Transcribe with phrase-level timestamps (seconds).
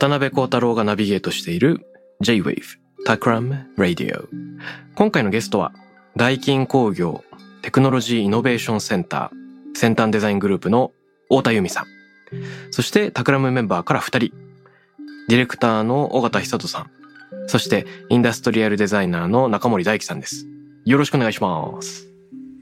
[0.00, 1.86] 渡辺幸太郎がナビゲートしている
[2.22, 2.62] J-Wave
[3.06, 4.28] Takram Radio
[4.94, 5.74] 今回のゲストは
[6.16, 7.22] ダイキン工業
[7.60, 10.92] テクノロジーイノベーションセンター先端デザイングループの
[11.28, 11.84] 太田由美さん。
[12.70, 14.34] そしてタクラムメンバーから2人。
[15.28, 16.90] ディレクターの尾形久人さん。
[17.46, 20.46] そしてインダストリアルデザイナーの中森大樹さんです。
[20.86, 22.06] よろしくお願いします。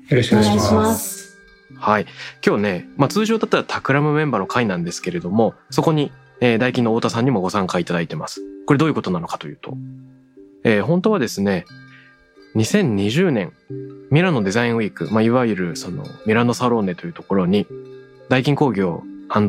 [0.08, 1.38] よろしくお願いします。
[1.76, 2.06] はい。
[2.44, 8.42] 今日ね、まあ通常だったらタクラムメンバーの会なんですけれども、そこに、えー、大金の太田さんにもご参加いただいてます。
[8.66, 9.76] これどういうことなのかというと、
[10.64, 11.64] えー本当はですね、
[12.54, 13.52] 2020年、
[14.10, 17.66] ミラノデザインウィーク、まあいわゆるそのミラノサローネというところに、
[18.28, 19.02] 大金工業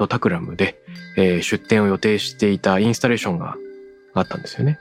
[0.10, 0.80] タクラムで、
[1.18, 3.56] えー出展を予定していたインスタレーションが
[4.14, 4.80] あったんですよね。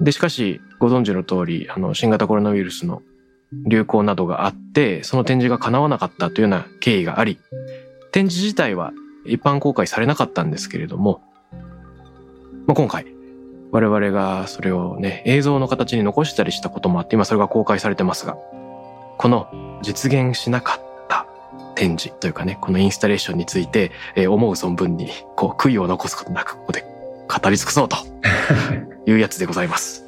[0.00, 3.02] で、しかし、ご存知の通り、あの、新型コロナウイルスの
[3.66, 7.38] 流行などがあって、その展示が叶わなかったというような経緯があり、
[8.12, 8.92] 展示自体は
[9.24, 11.22] 一般公開されなかったんですけれども、
[12.66, 13.06] まあ、今回、
[13.72, 18.36] 我々がそれをね、映像の形に残したりしたこともあって、今それが公開されてますが、
[19.18, 21.26] この実現しなかった
[21.74, 26.84] 展示というかね、このインスタレーションについて、えー思う存分に、こう、悔いを残すことなく、ここで
[27.28, 27.96] 語り尽くそうと
[29.06, 30.04] いうやつでございます。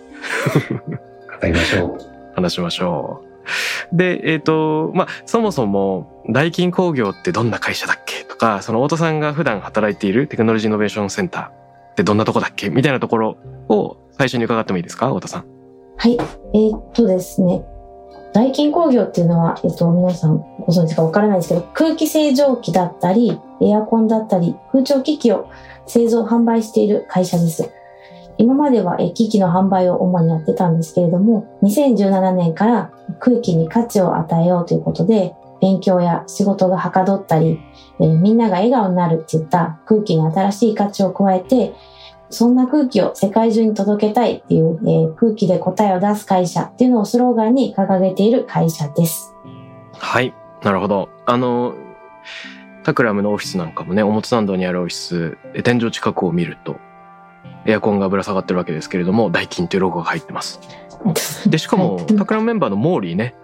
[1.40, 1.98] 語りましょう。
[2.34, 3.31] 話しましょう。
[3.92, 8.24] で、えっ、と、まあ、そもそも、大金工業ってどんな会社だっけ？
[8.24, 12.70] とか、その、太田さんが普段働いているテクノロジーイノベーションセンターってどんなとこだっけ？
[12.70, 13.36] みたいなところ
[13.68, 15.08] を最初に伺ってもいいですか？
[15.08, 15.44] 太田さん。
[15.96, 16.16] はい。
[16.54, 17.64] えーっとですね。
[18.34, 25.48] 大金工業っていうのは、えっと、皆さんご存知かわからないですけど、空気清浄機だったり、エアコンだったり、空調機器を
[25.86, 27.70] 製造販売している会社です。
[28.42, 37.60] 今までは機器の販売を主にやってたんですけれども、2017年から空気に価値を与えようということで、勉強や仕事がはかどったり、
[38.00, 41.72] えーみんなが笑顔になるっていった空気に新しい価値を加えて、
[42.30, 49.36] そんな空気を世界中に届けたいっていう、えー空気で答えを出す会社っていうのをスローガンに掲げている会社です。
[49.92, 50.34] はい。
[50.64, 51.08] なるほど。
[51.26, 51.74] あの、
[52.82, 56.76] タクラムのオフィスなんかもね、表参道にあるオフィス、天井近くを見ると、
[57.64, 60.60] エアコンがぶら下がってるわけですけれども、ダイキンというロゴが入ってます。
[61.48, 63.34] で、しかも、はいタクラムメンバーのモーリーね。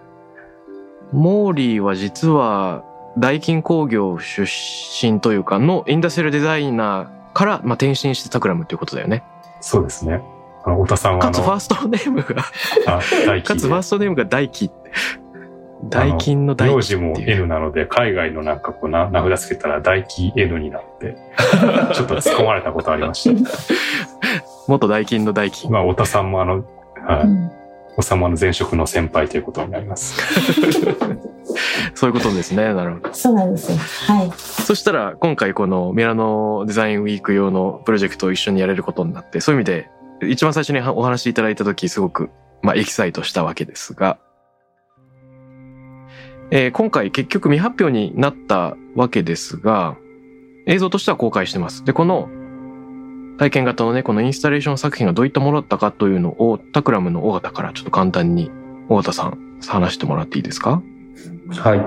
[1.11, 2.83] モーリーは実は、
[3.17, 9.23] 大金工業出身というか、のインダストリアルデザイナーから、まあ、転身してタクラムということだよね。
[9.61, 10.21] そうですね。
[10.63, 12.43] あの、太田さんはかつファーストネームが、
[13.43, 14.69] かつファーストネームが大金。
[15.83, 21.15] 大金の大名字も金っていう N なので、海外のなんかこうな、名札つけたら大金 N になって、
[21.93, 23.51] ちょっと突っ込まれたことありました。
[24.67, 25.71] 元大金の大金。
[25.71, 26.65] まあ、太田さんもあの、
[27.05, 27.23] はい。
[27.23, 27.51] うん
[27.99, 30.15] 太田さんもあの前職の先輩ということになります。
[31.95, 32.73] そういうことですね。
[32.73, 33.13] なるほど。
[33.13, 33.77] そうなんですよ。
[34.15, 34.31] はい。
[34.37, 39.89] そしたら、今回このミラノデザインウィーク用のプロジェクトを一緒にやれることになって、そういう意味で、
[40.29, 42.29] 一番最初にお話しいただいたとき、すごく、
[42.61, 44.17] まあ、エキサイトしたわけですが、
[46.51, 49.97] えー今回結局未発表になったわけですが、
[50.65, 51.83] 映像としては公開してます。
[51.85, 52.29] で、この
[53.37, 58.51] 体験型のね、このインスタレーション作品がどういったものだったかというのを、タクラムの尾形からちょっと簡単に、
[58.89, 60.81] 尾形さん、話してもらっていいですか？
[61.49, 61.81] はい。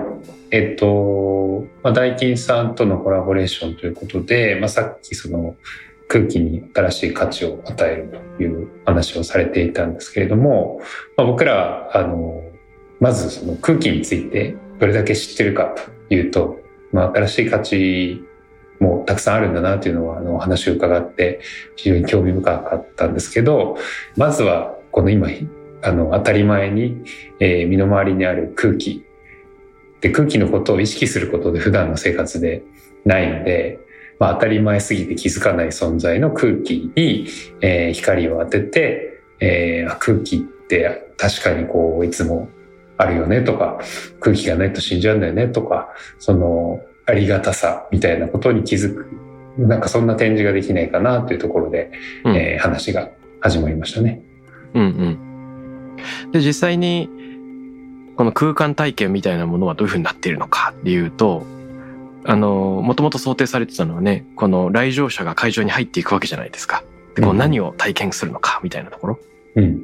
[0.50, 5.56] えっと、まあ、ダイキンさんとのコラボレーションということで、まあ、さっきその
[6.08, 10.80] 空気に新しい価値を与えるという話をされていたんですけれども、
[11.16, 12.42] まあ、僕ら、あの、
[13.00, 15.74] まずその空気についてどれだけ知ってるか
[16.08, 16.60] というと、
[16.92, 18.22] まあ、新しい価値
[18.82, 21.40] もたくさんあるんだなというのは、あの、お話を伺って
[21.76, 23.76] 非常に興味深かったんですけど、
[24.16, 25.28] まずはこの今、
[25.82, 27.02] あの、当たり前に、
[27.40, 29.04] えー身の回りにある空気。
[30.00, 32.64] で空気のことを意識することで普段の生活で
[33.04, 33.78] ないので、
[34.18, 37.28] まあ、当たり前すぎて気づかない存在の空気に、
[37.60, 42.48] えー光を当てて、えー空気って確かにこういつも
[43.02, 43.80] あるよねとか
[44.20, 45.88] 空気がないと死んじゃうんだよねとか
[46.18, 49.22] そのありがたさみたいなことに気づく
[49.58, 51.90] なんかそんな展示ができないかなというところで、
[52.24, 53.10] うんえー話が
[53.40, 54.22] 始まりましたね。
[54.74, 54.86] うんう
[56.28, 56.30] ん。
[56.30, 57.08] で、実際に、
[58.16, 61.44] この空間体験みたいなものはどういうふうになっているのかっていうと、
[62.24, 66.84] あの、もともと想定されてたのはね、この来場者が会場に入っていくわけじゃないですか。
[67.16, 69.18] で、こううん何を体験するのかみたいなところ。
[69.56, 69.82] うん、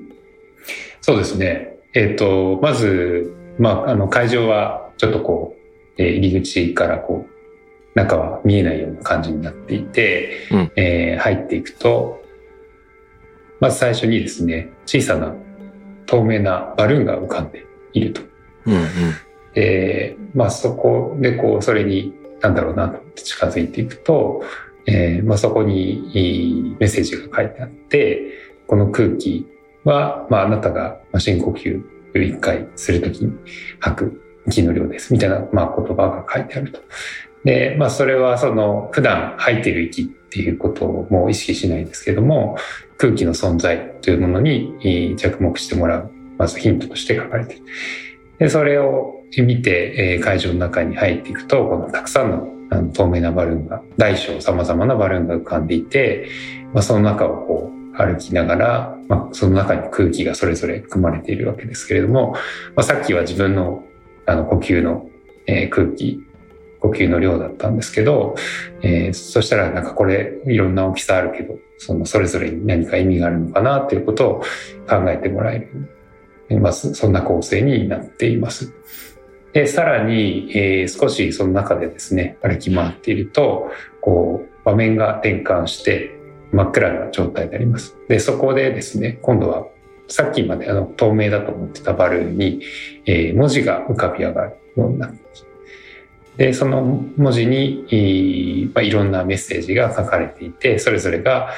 [1.00, 1.77] そうですね。
[1.94, 12.22] えっ、と、まず、まあ、あの、会場はちょっとこう、えー入り口からこう、中は見えないような感じになっていて、うんえー入っていくと、
[13.60, 15.34] まず最初にですね、小さな
[16.06, 18.22] 透明なバルーンが浮かんでいると。
[18.66, 18.84] うんうん。
[19.54, 24.42] で、まあそこでこう、それに、なんだろうなと近づいていくと、
[24.86, 28.22] えーまあそこにメッセージが書いてあって、
[28.66, 29.46] この空気
[29.84, 31.82] は、まああなたが深呼吸
[32.14, 33.32] を一回するときに
[33.80, 36.80] 吐く息の量です、みたいな、まあ言葉が書いてあると。
[37.44, 42.56] で、まあそれはその普段吐いてる息っていうことをもう意識しないですけども、
[42.96, 47.60] 空気の存在というものに着目してもらう、まずヒントとして書かれてる。
[48.38, 56.28] で、それを見て、え会場の中に入っていくと、このたくさんのあの透明なバルーンが、大小様々なバルーンが浮かんでいて、
[56.74, 62.32] まあ、その中をこう歩きながら、まあ、その中に空気がそれぞれ含まれているわけですけれども、
[62.76, 63.84] まあ、さっきは自分の
[64.26, 65.08] あの呼吸の、
[65.46, 66.20] えー空気、
[66.80, 68.36] 呼吸の量だったんですけど、
[68.82, 74.40] えーそしたらなんかこれいろんな大きさあるけど、そのそれぞれに何か意味があるのかなということを
[74.88, 75.94] 考えてもらえる。
[76.50, 78.72] えまあ、そんな構成になっています。
[79.52, 86.17] で、さらに、えー少しその中でですね、歩き回っていると、こう、場面が転換して
[86.52, 87.96] 真っ暗な状態になります。
[88.08, 89.66] で、そこでですね、今度は
[90.08, 92.62] さっきまであの透明だと思ってたバルーンに、
[93.06, 95.48] えー文字が浮かび上がるようになってきて
[96.38, 96.82] で、その
[97.16, 101.50] 文字に、えーまあ、いろんなメッセージが書かれていて、それぞれが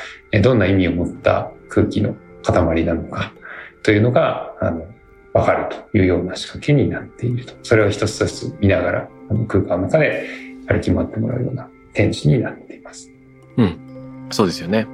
[0.42, 3.32] どんな意味を持った空気の塊なのか
[3.82, 4.86] というのが、あの、
[5.34, 7.52] わかるというような仕掛けになっていると。
[7.62, 10.26] それを一つ一つ見ながら、あの空間の中で
[10.66, 13.10] 歩き回ってもらうような展示になっています。
[13.58, 13.89] うん
[14.30, 14.86] そうですよね。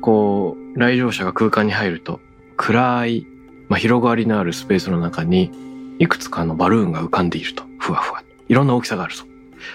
[0.00, 2.20] こう、来場者が空間に入ると、
[2.56, 3.26] 暗い、
[3.68, 5.50] まあ、広がりのあるスペースの中に、
[5.98, 7.64] いくつかのバルーンが浮かんでいると。
[7.78, 8.22] ふわふわ。
[8.48, 9.24] いろんな大きさがあると。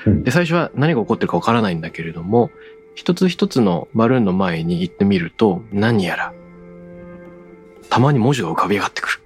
[0.05, 2.51] うんで、最初は何が起こってるかわからないんだけれども、
[2.95, 6.33] 一つ一つのバルーンの前に行ってみると、何やら、
[7.89, 9.19] たまに文字が浮かび上がってくる。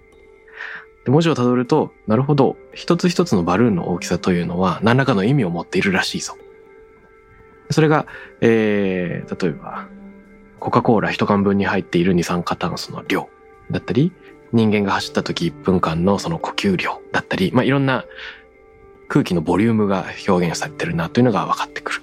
[1.05, 6.35] で文字をたどると、なるほど、一つ一つのバルーンの大きさというのは、何らかの意味を持っているらしいぞ。
[7.69, 8.05] それが、
[8.41, 9.87] えー、例えば、
[10.59, 13.29] コカ・コーラ一缶分に入っている二酸化炭素の量
[13.71, 14.11] だったり、
[14.53, 18.05] 人間が走った時1分間のその呼吸量だったり、まあ、いろんな
[19.07, 22.01] 空気のボリュームが表現されてるなというのが分かってくる。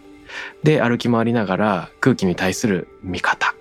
[0.63, 3.55] で、歩き回りながら空気に対する見方、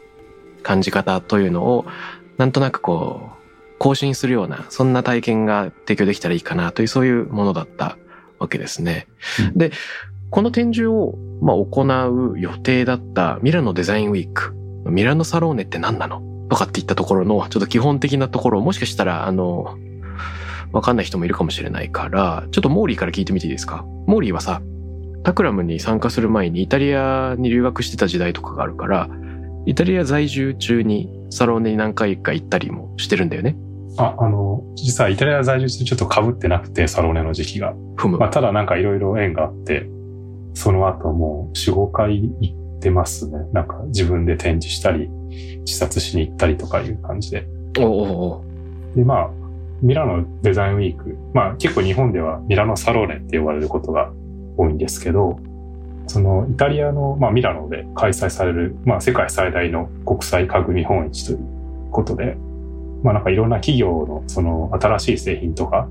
[0.64, 1.86] 感じ方というのを、
[2.38, 7.98] なんとなくこう、更新するような、そんな体験が提供できたらいいかなという、そういうものだった
[8.40, 9.08] わけですね。
[9.40, 9.72] うんで、
[10.34, 11.14] この展示を、
[11.44, 16.24] まあ、行う予定だったミラノデザインウィーク、ミラノサローネって何なの？
[16.50, 19.78] とかっていったところの、ちょっと基本的なところを、もしかしたら、あの、
[20.72, 23.84] わかんない人もいるかもしれないから、ちょっとモーリーから聞いてみていいですか？
[24.08, 24.64] モーリーはさ、
[25.24, 29.10] タクラムに参加する前にイタリアに留学してた時代とかがあるから、
[29.68, 33.56] イタリア在住中にサローネに何回か行ったりもしてるんだよね。
[34.00, 37.76] あ、あの、実はイタリア在住中ちょっと被ってなくて、サローネの時期が。
[37.98, 38.18] ふむ。
[38.18, 39.88] まあ、ただなんかいろいろ縁があって、
[40.54, 43.40] その後もう4、5回行ってますね。
[43.52, 45.10] なんか自分で展示したり、
[45.66, 47.48] 視察しに行ったりとかいう感じで。
[47.80, 48.44] おう
[48.94, 49.30] おで、まあ、
[49.82, 51.18] ミラノデザインウィーク。
[51.34, 54.12] まあ結構日本ではミラノサローネって呼ばれることが
[54.58, 55.40] 多いんですけど、
[56.08, 61.40] そのイタリアの、まあ、ミラノで開催される、まあ世界最大の国際家具見本市という
[61.92, 62.38] ことで、
[63.04, 65.90] まあなんかいろんな企業のその新しい製品とか、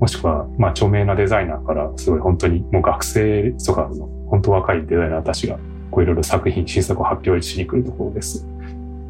[0.00, 5.58] もしくはまあ著名なデザイナーからすごい本当にもう学生とかの本当若いデザイナーたちが
[5.90, 8.46] こういろいろ作品、新作を発表しに来るところです。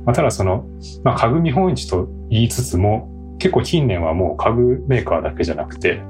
[0.04, 0.66] まあ、ただその、
[1.02, 6.00] まあ、家具見本市と言いつつも、結構近年はもう家具メーカーだけじゃなくて、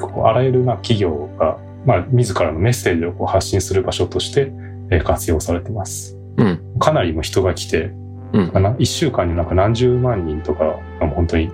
[0.00, 4.52] こうあらゆるな企業が、まあ、自らのメッセージをこう発信する場所として
[4.90, 6.16] えー活用されてます。
[6.36, 6.78] うん。
[6.78, 7.92] かなりも人が来て、
[8.32, 10.78] うんかな1週間になんか何十万人とか
[11.14, 11.50] 本当に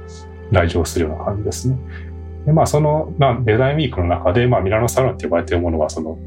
[0.50, 1.76] 来場するような感じですね。
[2.46, 6.18] で、まあその、まあ、デザインウィークの中で、まあミラノサロンって呼ばれているものは、その、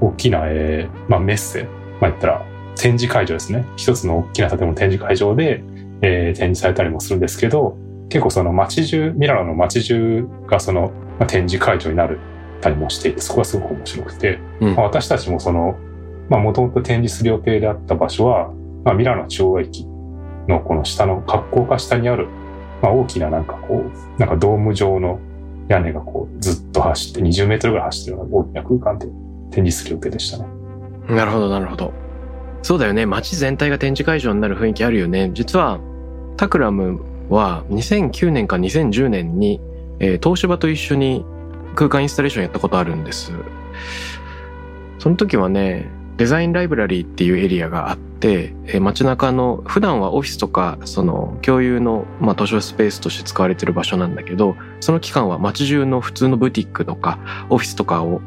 [0.00, 1.64] 大きな、えーまあメッセ、
[2.00, 2.44] まあ言ったら
[2.76, 3.66] 展示会場ですね。
[3.76, 5.62] 一つの大きな建物展示会場で、
[6.02, 7.76] えー展示されたりもするんですけど、
[8.08, 12.18] 結構その街中、ミラノの街中がその、まあ、展示会場になる
[12.60, 15.78] たりもしていて、そこがすごく面白くて、うんまあ、私たちもその、
[16.28, 18.52] まあもともと展示する予定であった場所は、
[18.84, 19.86] まあミラノ中央駅
[20.48, 22.28] のこの下の格好化下にある、
[22.82, 25.20] まあ大きななんかこう、なんかドーム状の
[25.70, 29.06] 屋根がこうずっと走って20メートルぐらい走ってるような大きな空間で
[29.50, 30.46] 展示する予定でしたね。
[31.08, 31.92] なるほど、なるほど。
[32.62, 33.06] そうだよね。
[33.06, 35.30] 街全体が展示会場になる雰囲気あるよね。
[35.32, 35.80] 実は、
[36.36, 39.60] タクラムは2009年か2010年に、
[40.00, 41.24] えー東芝と一緒に
[41.76, 43.32] 空間インスタレーションやったことあるんです。
[44.98, 45.88] その時はね、
[46.20, 58.20] デザインライブラリーっていうエリアがあって、えー街中の普段はオフィスとかその共有の、まあ、図書スペースとして使われてる場所なんだけど、その期間は街中の普通のブティックとかオフィスとかを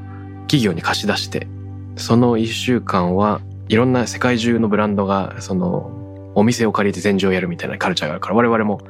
[0.48, 1.48] 企業に貸し出して、
[1.96, 8.82] その一週間はいろんな世界中のブランドがそのお店を借りて展示をやるみたいなカルチャーがあるから我々も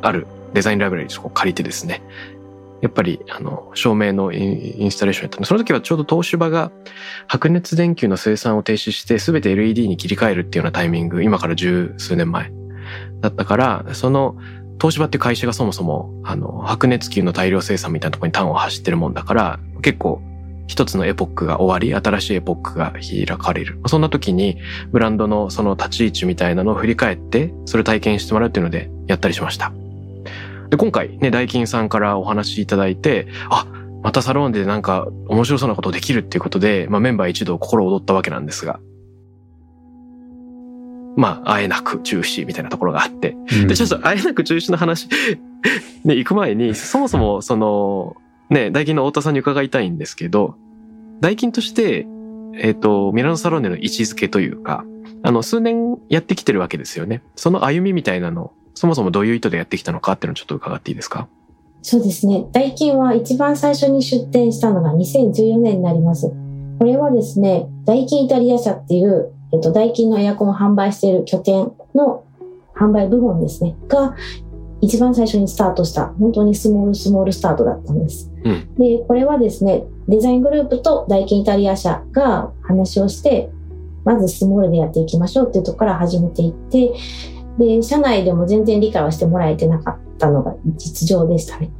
[0.00, 2.04] あるデザインライブラリーを借りてですね
[2.84, 6.70] やっぱりあの照明のインスタレーションやったのその時はちょうど東芝が
[7.28, 12.52] 白熱電球の生産を停止して全て LED に切り替えるっていうようなタイミング今から十数年前
[13.22, 14.36] だったからその
[14.78, 20.20] 東芝って会社がそもそもあの白熱球の大量生産みたいなところに端を走ってるもんだから結構
[20.66, 23.78] 一つのエポックが終わり、新しいエポックが開かれる。
[23.86, 24.56] そんな時に、
[24.92, 29.74] ブランドのその立ち位置みたいなのを振り返って、それを体験してもらうっていうので、やったりしました。
[30.70, 33.66] で、今回ね、大金さんからお話しいただいて、あ、
[34.02, 38.80] またサロンでなんか面白そうなことできるっていうことで、まあメンバー一同心躍ったわけなんですが、
[41.16, 45.08] まあ、あえなく中止みたいなところがあって、で、ちょっとあえなく中止の話
[46.04, 48.16] ね、行く前に、そもそも、その、
[48.50, 50.56] ね、大金の太田さんに伺いたいんですけど、
[51.20, 52.06] 大金として、
[52.56, 54.84] えっ、と、ミラノサロンネの位置づけというか、
[55.22, 57.22] あの、数年やってきてるわけですよね。
[57.36, 61.28] その歩みみたいなの、そもそもどういう意図でやってきたのかっていうのをちょっと伺っていいですか？
[61.82, 62.46] そうですね。
[62.52, 66.32] ダイキンは一番最初に出店したのが2014年になります。
[66.78, 72.24] これはですね、ダイキンイタリア社っていう、えっと、ダイキンのエアコンを販売している拠点の
[72.74, 74.16] 販売部門ですね、が
[74.80, 78.30] 一番最初にスタートした、本当にスモールスモールスタートだったんです。
[78.44, 83.50] うんで、これはですね、デザイングループとダイキンイタリア社が話をして、
[84.04, 86.92] まずスモールでやっていきましょうっていうところから始めていって、
[87.58, 91.70] で、社内でも全然理解はしてもらえてなかったのが実情でしたね。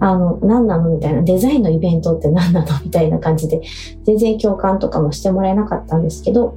[0.00, 3.62] あの、何なのみたいな、デザインのイベントって何なのみたいな感じで、
[4.04, 6.56] 全然共感とかもしてもらえなかったんですけど、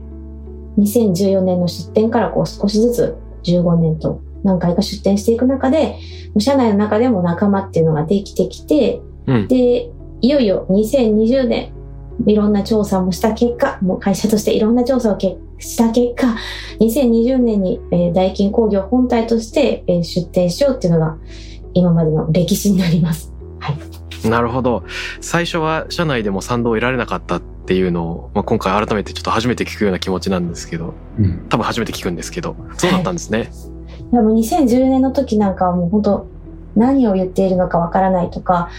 [0.77, 5.97] 2014年の出展からこう少しずつ15年と何回か出店していく中で、
[6.39, 9.47] 社内の中でも仲間っていうのができてきて、うん。
[9.47, 9.89] で、
[10.21, 11.71] いよいよ2020年、
[12.25, 16.35] いろんな調査もした結果、もう会社としていろんな調査をけした結果、
[16.79, 21.17] 2020年に、えー大金工業本体として、えー出店しようっていうのが
[21.73, 23.33] 今までの歴史になります。
[24.25, 24.83] なるほど。
[25.21, 33.51] 最初は社内でも賛同を得られなかったっていうのを、まあ、今回改めてちょっと初めて聞くような気持ちなんですけど、うん多分初めて聞くんですけど、そうだったんですね。
[34.11, 36.27] でも2010年の時なんかはもう本当
[36.75, 38.69] 何を言っているのかわからないとか、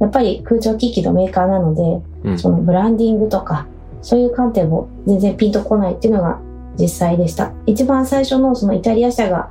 [0.00, 2.38] やっぱり空調機器のメーカーなので、うん。
[2.38, 3.66] そのブランディングとか、
[4.02, 6.40] そういう観点も全然ピンとこないっていうのが
[6.78, 7.52] 実際でした。
[7.66, 9.50] 一番最初のそのイタリア社が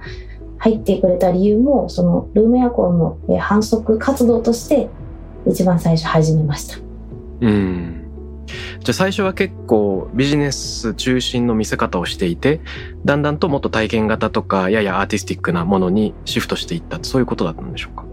[0.57, 4.89] 入ってくれた理由も、そのルームエアコンの反則活動として
[5.47, 6.77] 一番最初始めました。
[7.41, 7.97] うん。
[8.79, 12.61] じゃあ最初は結構ビジネス中心の見せ方をしていて、
[13.05, 18.05] だんだんともっと体験型とか、ややアーティスティックなものにシフトしていった、そういうことだったんでしょうか？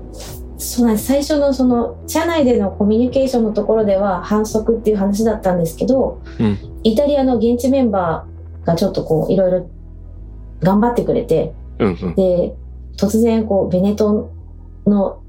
[0.58, 1.06] そうなんです。
[1.06, 9.68] 最初のその、社内でのコミュニケーションのところでは反則っていう話だったんですけど、うんイタリアの現地メンバーがちょっとこう、いろいろ
[10.60, 12.14] 頑張ってくれて、うんうん。
[12.14, 12.54] で、
[12.96, 14.12] 突然こう、ベネト
[14.86, 15.20] ンの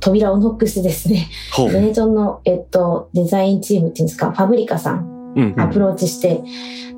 [0.00, 1.28] 扉をノックしてですね。
[1.72, 6.42] ベネトンの、えっと、デザインチームっていうんですか、ファブリカさん、うんアプローチして、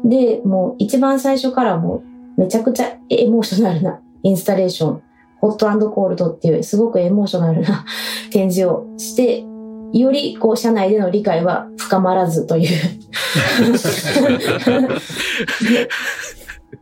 [0.05, 2.03] で、もう一番最初からも
[2.37, 5.03] う、めちゃくちゃエモーショナルなインスタレーション、
[5.45, 7.85] ホットコールドっていうすごくエモーショナルな
[8.33, 9.45] 展示をして、
[9.93, 12.69] よりこう社内での理解は深まらずという。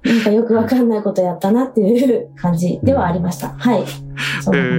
[0.05, 3.49] なんかよくわかんないことやったなっていう感じではありました。
[3.49, 3.85] はい。
[4.43, 4.71] そんな感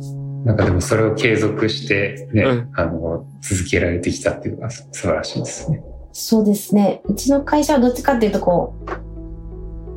[0.00, 5.82] じうんなんかでもそれを継続してね、うんあの、続けられてきたっていうのが素晴らしいですね。
[6.12, 7.02] そうですね。
[7.06, 8.74] うちの会社はどっちかっていうとこ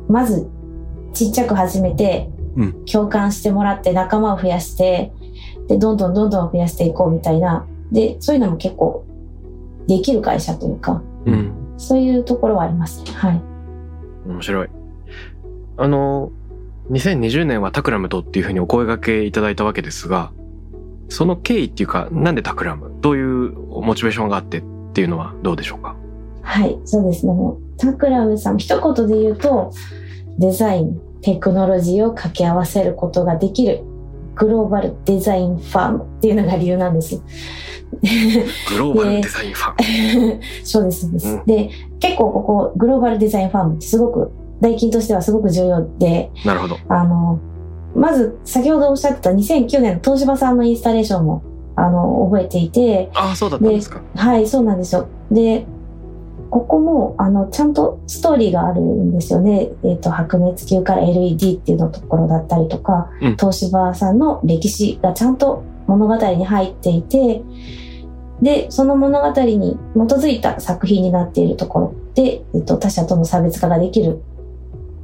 [0.08, 0.48] う、まず
[1.12, 2.37] ちっちゃく始めて、うん
[2.90, 5.12] 共感してもらって仲間を増やして、
[5.68, 7.66] で、どんどんどんどん増やしていこうみたいな。
[7.92, 9.04] で、そういうのも結構
[9.86, 11.52] できる会社というか、うん。
[11.76, 13.12] そういうところはありますね。
[13.12, 13.42] はい。
[14.26, 14.68] 面白い。
[15.76, 16.32] あの、
[16.90, 20.32] 2020年はタクラムとっていうふうにお声掛けいただいたわけですが、
[21.10, 22.92] その経緯っていうか、なんでタクラム？
[23.00, 24.62] どういうモチベーションがあってっ
[24.92, 25.96] ていうのはどうでしょうか？
[26.42, 27.32] はい、そうですね。
[27.32, 29.70] もうタクラムさん、一言で言うと、
[30.38, 33.82] デザイン、テクノロジーを掛け合わせることができる
[34.38, 37.16] グローバルデザインファームっていうのが理由なんです。
[38.70, 40.40] グローバルデザインファン。
[40.64, 41.28] そうです、そうです。
[41.28, 46.76] うんで、結構ここ、グローバルデザインファームってすごく、代金としてはすごく重要で、なるほど。
[46.88, 47.40] あの、
[47.94, 51.42] まず、先ほどおっしゃってた2009年の東芝さんのインスタレーションも、
[51.74, 54.00] あの、覚えていて、ああ、そうだったんですか。
[54.14, 55.06] はい、そうなんですよ。
[55.30, 55.66] で、
[56.50, 59.70] ここも、あの、ちゃんとストーリーがあるんですよね。
[59.84, 67.42] えっ、と、白熱球から LED っていうのところだったりとか、うん東芝さんの歴史がちゃんと物語に入っていて、
[68.42, 74.22] で、その物語に基づいた作品になっているところで、えっ、と、他者との差別化ができる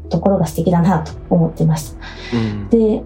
[0.09, 1.99] ところが素敵だなと思ってました。
[2.37, 2.69] うん。
[2.71, 3.03] で、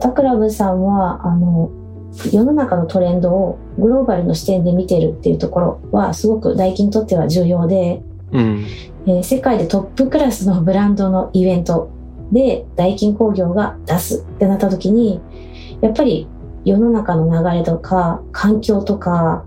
[0.00, 1.70] タクラブさんは、あの、
[2.12, 8.02] 世の中のトレンドをグローバルの視点で見てるっていうところはすごく大金にとっては重要で、
[8.32, 8.66] うん。
[9.06, 11.90] えー世界でトップクラスのブランドのイベント
[12.32, 15.20] で大金工業が出すってなった時に、
[15.80, 16.28] やっぱり
[16.64, 19.44] 世の中の流れとか環境とか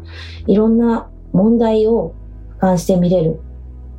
[0.48, 2.16] いろんな問題を
[2.60, 3.40] 俯瞰して見れる。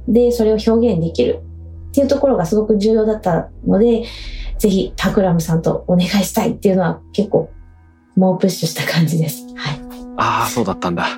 [0.08, 1.42] で、それを表現できる
[1.90, 4.04] っていうところがすごく重要だったので、
[4.58, 7.50] ぜひタクラムさんとお願いしたいっていうのは結構
[8.16, 9.44] 猛プッシュした感じです。
[9.56, 9.80] はい。
[10.16, 11.08] ああ、そうだったんだ。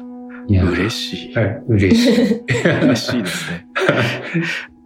[0.48, 1.34] いや嬉しい。
[1.34, 2.42] はい、嬉しい。
[2.82, 3.66] 嬉しいですね。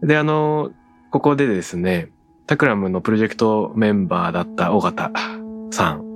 [0.03, 0.71] で、あの、
[1.11, 2.09] ここでですね、
[2.47, 5.11] タクラムのプロジェクトメンバーだった尾形
[5.71, 6.11] さん。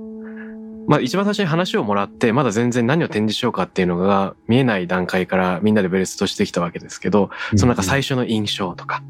[0.87, 9.01] まあ一番最初に話をもらって、まだ全然何を展示しようかっていうのが見えない段階からみんなでベレストしてきたわけですけど、そのなんか最初の印象とか、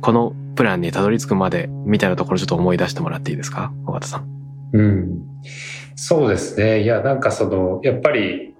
[0.00, 4.26] このプランにたどり着くまでみたいなところちょっと思い出してもらっていいですか尾形さん？
[4.72, 5.22] うん。
[5.94, 6.82] そうですね。
[6.82, 8.54] いや、なんかその、やっぱり、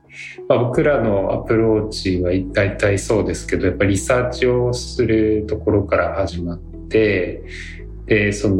[0.48, 7.42] まあ、僕らのアプローチは大体そうですけど、やっぱりリサーチをするところから始まって、
[8.06, 8.54] で、その、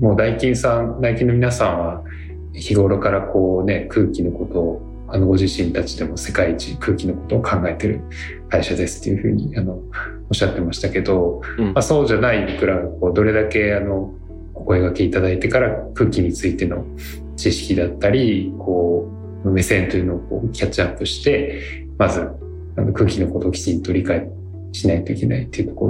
[0.00, 2.04] もう大金さん、大金の皆さんは
[2.52, 8.00] 日頃からこうね、空気のことを、あの、ご自身たちでも世界一空気のことを考えてる
[8.48, 9.80] 会社ですっていうふうに、あの、
[10.28, 14.14] おっしゃってましたけど、うんまあ、そうじゃない僕らがこうどれだけあの
[14.54, 16.84] お声掛けいただいてから空気についての
[17.36, 19.10] 知識だったりこ
[19.44, 22.20] う目線というのをこうキャッチアップしてまず
[22.76, 24.28] あの空気のことをきちんと理解
[24.72, 25.86] しないといけないっていうとこ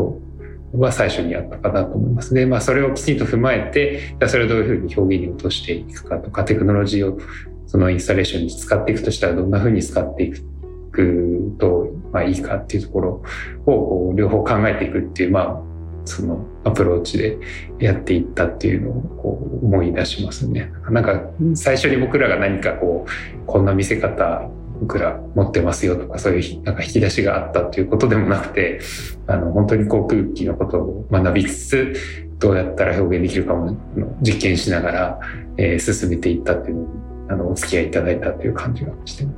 [0.72, 2.34] ろは最初にあったかなと思います。
[2.34, 7.18] でまあそれをきちんと踏まえてそれをどういうふうに表現に落としていくかとかテクノロジーを
[7.66, 13.22] そのインスタレーションに使っていくとしたらどんなふうに使っていくと、まあ、いいかっていうところを
[13.64, 15.62] こ両方考えていくっていう、まあ、
[16.04, 17.38] そのアプローチで
[17.78, 20.72] やっていったっていうのをこう思い出しますね。
[20.90, 21.20] なんか
[21.54, 24.48] 最初に僕らが何かこうこんな見せ方
[24.80, 28.80] 僕ら持ってますよとかそういうなんか引き出しがあったということでもなくて
[29.26, 31.94] あの本当にこう空気のことを学びつつ
[32.38, 33.76] どうやったら表現できるかも
[34.20, 35.20] 実験しながら、
[35.56, 36.88] えー進めていったっていうのに
[37.28, 39.36] あのお付き合いいただいたという感じがしてます。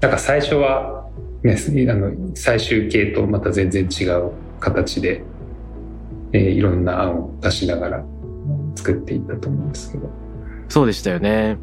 [0.00, 1.08] なんか最初は、
[1.42, 1.56] ね、
[1.88, 5.22] あの最終形とまた全然違う形で、
[6.32, 8.04] えーいろんな案を出しながら
[8.74, 10.10] 作っていったと思うんですけど。
[10.68, 11.58] そうでしたよね。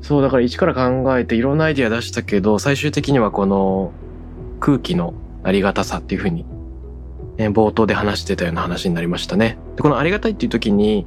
[0.00, 3.92] そう、だから一から考えていろんなアイディア出したけど、最終的にはこの
[4.60, 6.44] 空気のありがたさっていうふうに、
[7.38, 9.58] え冒頭で話してたような話になりましたね。
[9.76, 11.06] でこのありがたいっていう時に、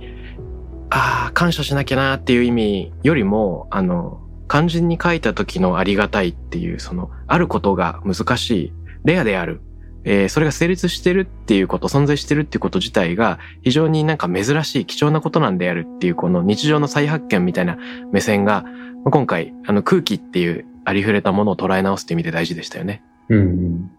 [0.90, 9.62] ああ、感謝しなきゃなっていう意味よりも、あの、漢字に書いた時のありがたいっていう、その、あることが難しい、レアである、
[10.06, 17.78] えーそれが成立してるっていうこと、存在してるっていうこと自体が、非常になんか珍しい、貴重なことなんであるっていう、この日常の再発見みたいな
[18.12, 18.64] 目線が、
[19.04, 23.04] まあ今回、あの空気っていうありふれたものを捉え直すって意味で大事でしたよね。
[23.30, 23.92] うんうん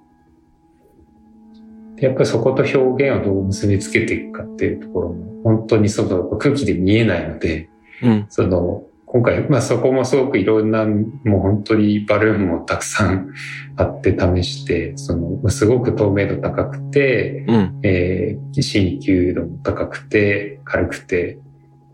[1.97, 7.71] でやっぱりそこと表現をどう結びつけていくかっていうところも、本当にその空気で見えないので、
[8.03, 8.27] うん。
[8.29, 8.85] その、
[9.17, 13.31] 今回、まあそこもすごくいろんな、もう本当にバルーンもたくさん
[13.77, 17.79] あって試して、その、すごく透明度高くて、うん。
[17.83, 21.39] えー、新旧度も高くて、軽くて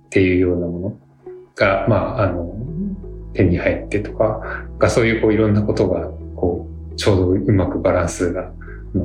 [0.07, 0.97] っていうようなもの
[1.55, 2.57] が、まあ、あの、
[3.35, 8.51] 手に入ってとか、がそういうこういろんなことが、こう、ちょうどうまくバランスが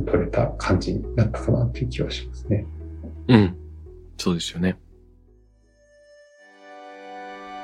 [0.08, 2.65] 取れた感じになったかなっていう気はしますね。
[3.27, 3.56] うん。
[4.17, 4.75] そうですよね。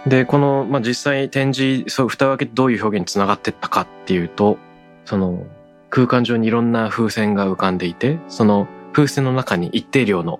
[0.05, 4.57] で、この、まあ、実際展示、そう、蓋を開けてどういう表現につながってったかっていうと、
[5.05, 5.45] その、
[5.89, 10.39] 空間上にいろんな風船が浮かんでいて、その風船の中に一定量の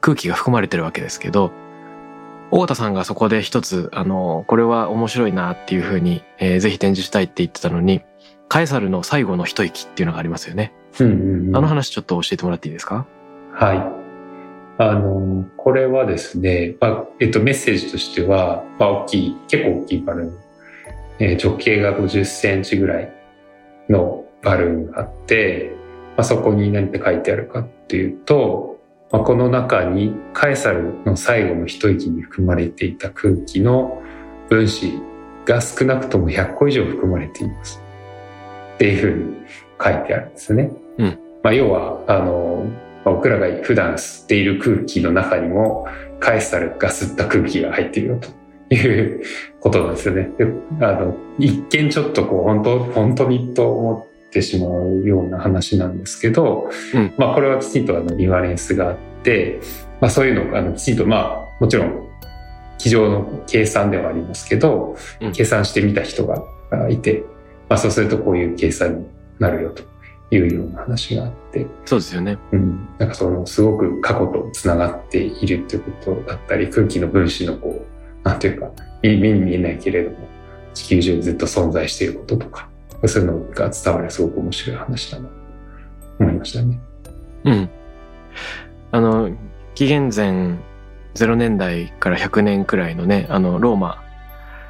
[0.00, 1.50] 空気が含まれてるわけですけど、
[2.50, 8.02] 大田さんがそこで一つ、あの、これは面白いなっていうふうに、えー、ぜひ展示したいって言ってたのに、
[8.48, 10.72] カエサルの最後の一息っていうのがありますよね。
[11.00, 13.06] うんうんうんあの話ちょっと教えてもらっていいですか？
[13.52, 14.03] はい。
[14.78, 20.38] あの、これはですね、まあ、えっと、メッセージとしては、まあ、大きい、結構大きいバルーン。
[21.20, 23.12] えー直径が50センチぐらい
[23.88, 25.72] のバルーンがあって、
[26.16, 28.80] まあ、そこに何て書いてあるかっていうと、
[29.12, 34.02] まあ、この中にカエサルの最後の一息に含まれていた空気の
[34.48, 34.92] 分子
[35.44, 37.80] が少なくとも100個以上含まれています。
[38.74, 39.36] っていうふうに
[39.82, 40.70] 書いてあるんですね。
[40.98, 45.86] うんまあ、要は、あの、まあ僕らが普段吸っている空気の中にも
[46.20, 49.22] カエサルが吸った空気が入っているよという
[49.60, 50.30] ことなんですよね。
[50.38, 50.46] で
[50.80, 57.12] あの一見ちょっとこう本当本当にと思ってしまうような話なんですけど、うん。
[57.18, 59.60] まあこれはきちんとあのリファレンスがあって、
[60.00, 62.08] まあそういうのがあのきちんとまあもちろん
[62.78, 65.32] 机上の計算ではありますけど、うん。
[65.32, 66.42] 計算してみた人が
[66.88, 67.24] いて、
[67.68, 69.06] まあそうするとこういう計算に
[69.38, 69.82] なるよと
[70.30, 72.38] いうような話があって、そうですよね。
[72.52, 77.84] うん、なんかそのすごく過去とつながっているということだったり空気の分子のこ
[78.24, 78.70] うなんていうか
[79.02, 80.16] 目目に見えないけれども
[80.72, 82.68] 地球上にずっと存在していることとか
[83.06, 85.34] そういうのが伝わるすごく面白い話だなと
[86.20, 86.80] 思いましたね。
[87.44, 87.70] うん。
[88.92, 89.30] あの、
[89.74, 90.58] 紀元前
[91.14, 94.02] 0年代から100年くらいのね、あの、ローマ、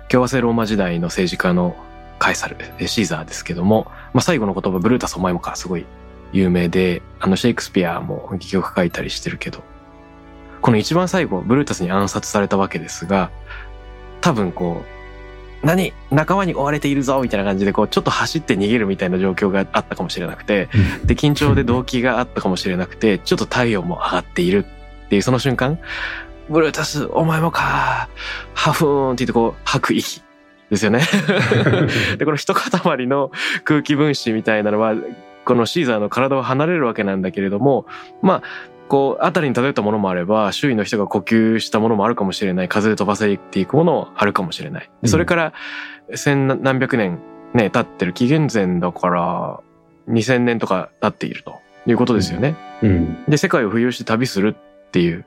[0.09, 1.77] 共和制ローマ時代の政治家の
[2.19, 5.87] カエサル、えシーザーですけども、まあ、最後の言葉、ブルータスお前もか、すごい
[6.33, 9.63] 有名で、あの、シェイクスピアも戯曲書いたりしてるけど、
[10.61, 13.31] この一番最後、ブルータスに暗殺されたわけですが、
[14.21, 20.69] 多分こう、何仲間に追われているぞみたいな感じで、こう、ちょっと走って逃げるみたいな状況があったかもしれなくて、
[21.05, 24.65] で、緊張で動機があったかもしれなくて、ちょっと体温も上がっている
[25.07, 25.79] っていうその瞬間、
[26.49, 28.09] ブルータス、お前もか、
[28.55, 30.23] ハフーンって言ってこう、吐く息
[30.71, 31.01] ですよね。
[32.19, 33.31] で、この一塊の
[33.65, 34.95] 空気分子みたいなのは、
[35.45, 37.87] このシーザーの体を離れるわけなんだけれども、
[38.23, 38.43] まあ、
[38.89, 44.91] こう、あたりに漂ったものもあれば、周囲の人が呼吸したものもあるかもしれない、風で飛ばせていくものもあるかもしれない。
[45.03, 45.53] でそれから、
[46.15, 47.19] 千何百年
[47.55, 49.61] ね、経ってる紀元前だから、
[50.09, 52.57] 2000年とか経っているということですよね。
[52.83, 55.25] うんで、世界を浮遊して旅するっていう。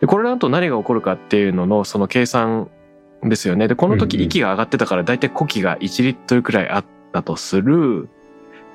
[0.00, 2.68] で、これだと何が起こるかっていうののその計算
[3.24, 3.68] ですよね。
[3.68, 8.08] で、この時息が上がってたから大体呼気が1リットルくらいあったとする。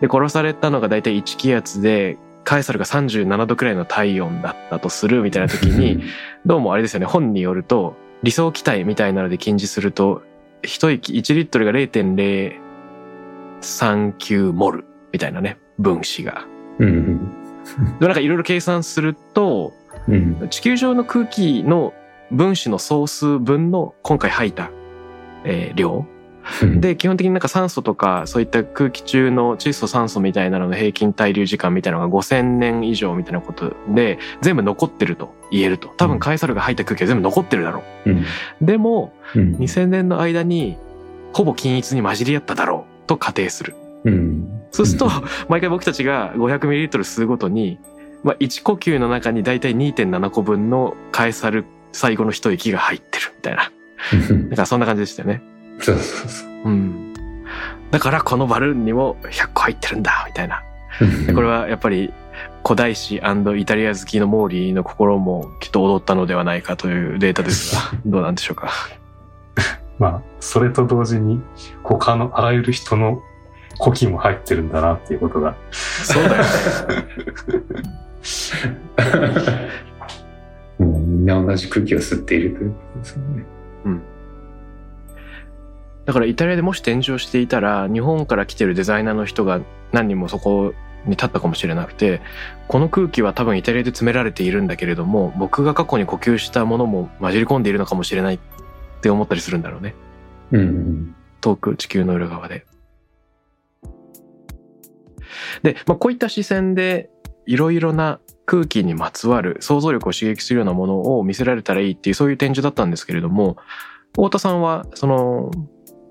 [0.02, 6.04] で、殺されたのが大体1気圧で、カエサルが37度くらいの体温だったとするみたいな時に、
[6.46, 10.22] どうもあれですよね、本によると、理想気体みたいなので禁じすると、
[10.64, 16.48] 一息1リットルが0.039モルみたいなね、分子が。
[16.80, 17.34] うん
[18.00, 19.74] でもなんかいろいろ計算すると、
[20.08, 21.94] うん地球上の空気の
[22.32, 24.72] 分子の総数分の今回吐いた、
[25.44, 26.06] えー量。
[26.62, 35.90] う んで、基本的になんか酸素とかそういった空気中の窒素酸素みたいなのの平均滞留時間みたいなのが5000年以上みたいなことで全部残ってると言えると。
[35.98, 38.26] 多分カエサルが吐いた空気は全部残ってるだろうんう。
[38.62, 40.78] でも、うん2000年の間に
[41.34, 43.76] ほぼ均一に混じり合っただろうと仮定する。
[44.06, 45.10] うんそうすると、
[45.50, 47.80] 毎回僕たちが 500ml 吸うごとに、
[48.24, 51.66] まあ、1呼吸の中にだいたい2.7個分のカエサル
[51.98, 53.72] 最後の一息が入ってるみたいな。
[54.30, 55.42] うんだからそんな感じでしたよね。
[55.80, 57.14] そうそうそううん。
[57.90, 60.62] だからこのバルーンにも100個入ってるんだみたいな。
[61.26, 62.14] でこれはやっぱり
[62.64, 68.70] 古代史イタリア好きのモーリーの心もきっと踊ったのではないかというデータですが、 どうなんでしょうか？
[69.98, 71.42] まあ、それと同時に、
[71.82, 73.24] 他のあらゆる人の
[73.80, 76.50] 呼気も入ってるんだなっていうことが、そうだよね。
[81.18, 83.46] みんな同じ空気を吸っているということですよね。
[86.06, 89.60] だからイタリアでもし展示をしていたら日本から来てるデザイナーの人が
[89.92, 92.22] 何人もそこに立ったかもしれなくて
[92.70, 98.40] この空気は多分イタリアで詰められているんだけれども僕が過去に呼吸したものも混じり込んでいるのかもしれないっ
[99.02, 99.96] て思ったりするんだろうね
[100.52, 102.66] うん遠く地球の裏側で。
[105.62, 107.10] で、まあ、こういった視線で
[107.46, 113.58] いろいろな空気にまつわる想像力を刺激するようなものを見せられたらいいっていうそういう展示だったんですけれども
[114.14, 115.52] 太田さんはその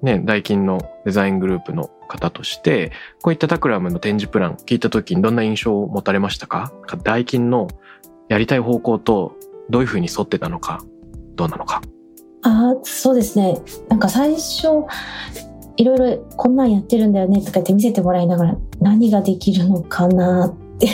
[0.03, 6.73] ねダイキンのデザイングループの方としてこういったタクラムの展示プラン聞いた時にどんな印象を持たれましたか？
[7.03, 7.69] ダイキンの
[8.29, 9.35] やりたい方向と
[9.71, 10.85] どういうふうに沿ってたのか
[11.35, 11.81] どうなのか。
[12.43, 13.59] ああ、そうですね。
[13.89, 14.69] なんか最初、
[15.77, 20.89] いろいろこんなんやってるんだよねとか言って見せてもらいながら何ができるのかなって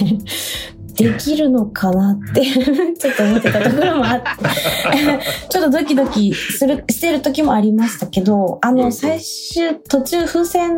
[0.95, 2.43] できるのかなって
[2.99, 4.27] ちょっと思ってたところもあって
[5.49, 10.73] ちょっとドキドキするしてる時もありましたけどあの最終途中風船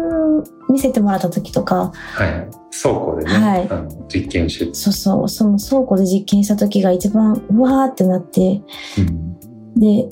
[0.70, 2.46] 見せてもらった時とかはい。
[2.82, 3.68] 倉庫でね、はい。
[3.70, 8.62] あの実験して、そうそうその倉庫で実験した時が一番うわーってなって
[8.98, 9.38] うん。
[9.78, 10.08] で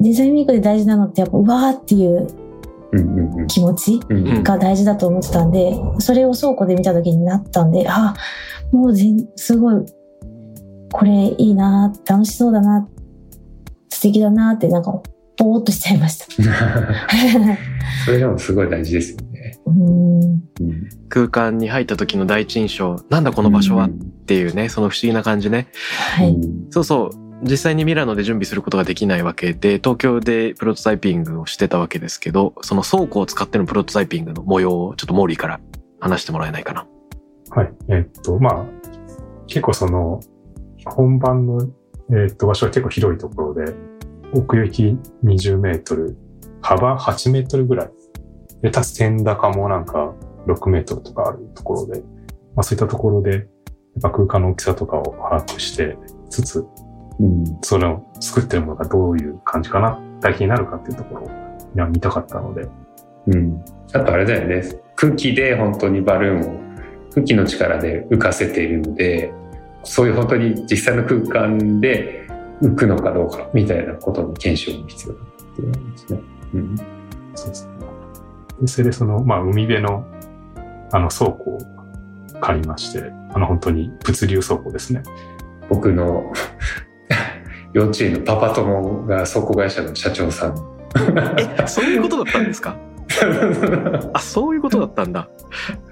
[0.00, 2.26] デザインウィークで大事なのってやっぱうわーっていう
[3.48, 8.14] 気持ちうんうんが大事だと思ってたんで、それを倉庫で見た時になったんで、あ、
[8.72, 9.84] もう全、すごい、
[10.92, 12.88] これいいな、楽しそうだな、
[13.88, 15.02] 素敵だなって、なんか、
[15.38, 16.26] ぼーっとしちゃいました。
[18.04, 19.58] それでもすごい大事ですよね。
[21.08, 23.90] 空間に入った時の第一印象、なんだこの場所はっ
[24.26, 25.68] ていうね、その不思議な感じね。
[26.16, 26.30] はい。
[26.30, 27.25] うんそうそう。
[27.48, 35.60] 実際にミラノで準備することができないわけで、東京でプロトタイピングをしてたわけですけど、その倉庫を使ってのプロトタイピングの模様をちょっとモーリーから
[36.00, 36.86] 話してもらえないかな。
[37.50, 37.72] はい。
[37.88, 38.64] えっと、まあ、
[39.46, 40.20] 結構その、
[40.84, 41.68] 本番の、
[42.10, 43.74] えっと、場所は結構広いところで、
[44.32, 46.16] 奥行き20メートル、
[46.60, 47.90] 幅8メートルぐらい。
[48.62, 50.14] で、たす天高もなんか
[50.46, 53.46] 6メートルとかあるところで、まあそういったところで、やっ
[54.02, 55.96] ぱ空間の大きさとかを把握して
[56.28, 56.64] つつ、
[57.20, 61.30] うんそれを作ってるものがどういう感じかな、体験になるかっていうところを
[61.74, 62.68] いや見たかったので、
[63.26, 63.64] うん。
[63.92, 64.62] あとあれだよね。
[64.94, 66.60] 空気で本当にバルーンを
[67.10, 69.32] 空気の力で浮かせているので、
[69.84, 72.26] そういう本当に実際の空間で
[72.60, 76.20] 浮くのかどうかみたいなことの検証も必要だっていうことですね。
[76.54, 76.76] うん。
[77.34, 77.72] そうですね。
[78.60, 80.06] で、それでその、まあ、海辺の、
[80.92, 81.58] あの、倉庫を
[82.40, 85.02] 借りまして、あの、本当に物流倉庫ですね。
[85.68, 86.32] 僕の
[87.76, 90.54] 幼稚園のパパ友が倉庫会社の社長さん。
[91.38, 92.74] え、そういうことだったんですか？
[94.14, 95.28] あ、そういうことだったんだ。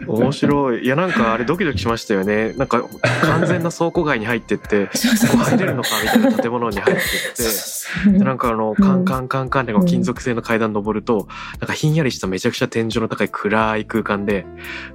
[0.07, 0.85] 面白い。
[0.85, 2.55] いや、なんかあれドキドキしましたよね。
[2.55, 2.83] なんか
[3.23, 4.92] 完全な倉庫街に入ってって、こ
[5.33, 11.29] こ入れるのかみたいな建物に入ってって、でなんかあの、カンカンカンカンでこう金属製の階段登ると、
[11.61, 14.44] なんかひんやりしためちゃくちゃ天井の高い暗い空間で、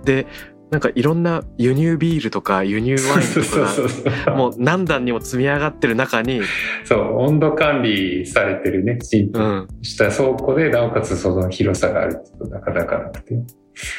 [0.04, 0.26] で、
[0.72, 6.42] なんかいろんな輸入ビールとか輸入ワインとかもう何段にも積み上がってる中に、
[6.84, 13.36] そう、温度管理されてるね、きちんとうん、した倉庫で、なおかつその広さがあるってなかなかなくて、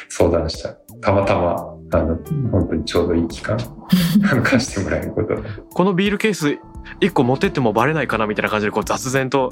[0.09, 0.69] 相談した。
[1.01, 1.55] たまたま、
[1.93, 2.17] あの、
[2.51, 3.57] 本当にちょうどいい期間、
[4.43, 5.41] 貸してもらえることが。
[5.73, 6.57] このビールケース
[6.99, 9.51] 一個持ってってもバレないかなみたいな感じでこう雑然と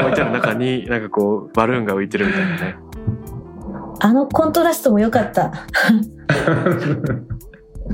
[0.00, 2.87] 置いてある中に、なんかこう、バルーンが浮いてるみたいなね。
[4.00, 5.52] あのコントラストも良かった。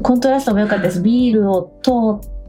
[0.03, 1.01] コントラストも良かったです。
[1.01, 1.91] ビールを通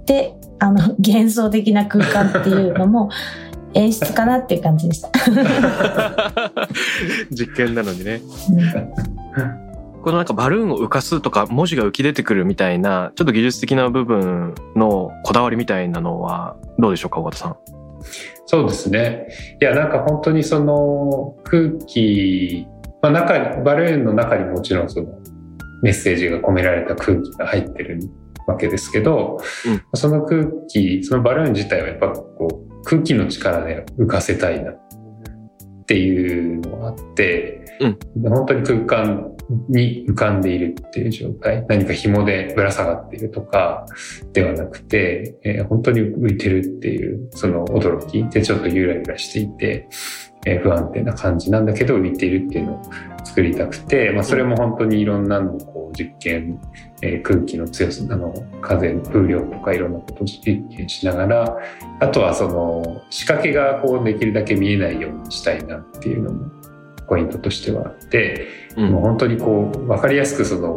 [0.02, 3.10] って、あの、幻想的な空間っていうのも
[3.76, 5.10] 演出かなっていう感じでした。
[7.32, 8.22] 実験なのにね。
[8.50, 9.66] うん
[10.06, 17.56] このなんかバルーンを浮かすとか文字が浮き出てくるみたいな、ちょっと技術的な部分のこだわりみたいなのはどうでしょうか、尾形さん？
[18.46, 19.28] そうですね。
[19.60, 22.68] いや、なんか本当にその空気、
[23.06, 25.08] まあ中に、バルーンの中にもちろんその
[25.84, 28.00] メッセージが込められた空気が入ってる
[28.48, 29.82] わけですけど、うん。
[29.94, 34.78] その空気、そのバルーン自体はやっぱこう空気の力で浮かせたいなっ
[35.86, 37.64] ていうのがあって、
[38.24, 39.32] 本当に空間
[39.70, 43.86] に浮かんでいるっていう状態、何か紐でぶら下がっているとか
[44.34, 49.88] ではなくて、えー本当に浮いてるっていうその驚きでちょっとゆらゆらしていて、
[50.35, 52.82] えー不安定な感じなんだけど浮いているっていうのを
[53.24, 56.60] 作りたくて、まあ、それも本当にいろんなのをこう実験、
[57.02, 61.58] えー空気の強さあの風の風量とかいろんなことを実験しながら
[62.00, 66.52] あとはその仕掛けがこうできるだけ見えないようにしたいなっていうのも
[67.08, 68.92] ポイントとしてはあって、うん。
[68.92, 70.74] もう本当にこう分かりやすくその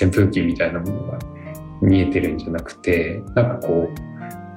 [0.00, 1.18] 扇風機みたいなものが
[1.80, 3.88] 見えてるんじゃなくてなんかこ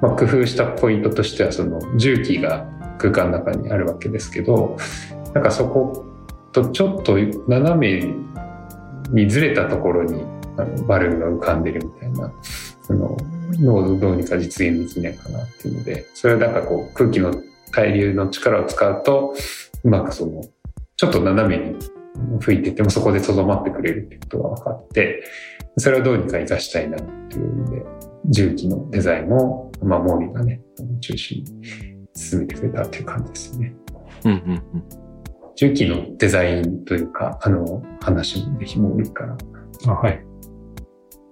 [0.02, 2.66] う、まあ、工夫したポイントとしてはその重機が
[3.00, 4.78] 空間の中にあるわけですけど
[5.34, 6.06] なんかそこ
[6.52, 8.14] とちょっと斜め
[9.12, 10.24] にずれたところに
[10.58, 12.32] あのバルーンが浮かんでるみたいな
[12.84, 13.18] その
[13.74, 17.34] をどうにか実現できないかなっていうのでそれはなんかこう空気の
[17.72, 19.34] 対流の力を使うと
[19.84, 20.44] うまくその
[20.98, 21.80] ちょっと斜めに
[22.42, 25.24] 吹いててもそこでとどまってくれるってことが分かって
[25.78, 27.86] それをどうにか活かしたいなっていうので
[28.26, 30.62] 重機のデザインも、まあ、モーリーがね
[31.02, 31.89] 中心に
[32.20, 33.74] 進めてくれたっていう感じですね。
[34.26, 34.38] うんうん
[34.74, 34.84] うん。
[35.56, 39.38] 重機のデザインというかあの話もぜひモーリーから。
[39.88, 40.14] あはい。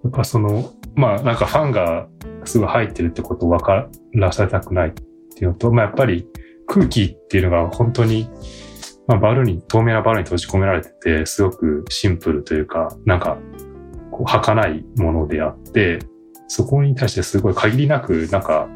[0.03, 2.07] やっぱその、まあなんかファンが
[2.45, 6.27] すぐ入ってるってことを分からせたくないっていうのと、まあやっぱり
[6.65, 8.29] 空気っていうのが本当に、
[9.07, 13.37] まあバルーンに、透明なバルーンに閉じ込められてて、すごくシンプルというか、なんか、
[14.11, 15.99] こう、儚いものであって、
[16.47, 18.67] そこに対してすごい限りなく、なんか、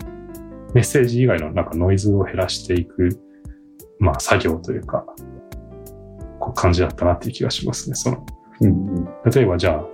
[0.74, 3.20] メッセージ以外のなんかノイズを減らしていく、
[4.00, 5.06] まあ作業というか、
[6.40, 7.96] こう感じだったなっていう気がしますね。
[7.96, 8.26] その、
[8.62, 9.86] うん例えばじゃあ、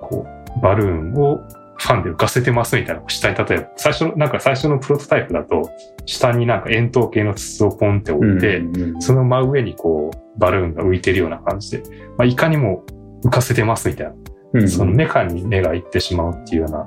[0.00, 1.38] こう、バルーンを
[1.76, 5.70] ファンで浮かせてますみたいな、下に例えば、最初、なんか最初のプロトタイプだと、
[6.06, 11.82] 下になんか円筒形の筒をポンって置いて、うんその真上にこう、バルーンが浮いてるような感じで、
[12.16, 12.84] まあ、いかにも
[13.24, 14.12] 浮かせてますみたいな、
[14.54, 16.86] うんそのメカに目がいってしまうっていうような、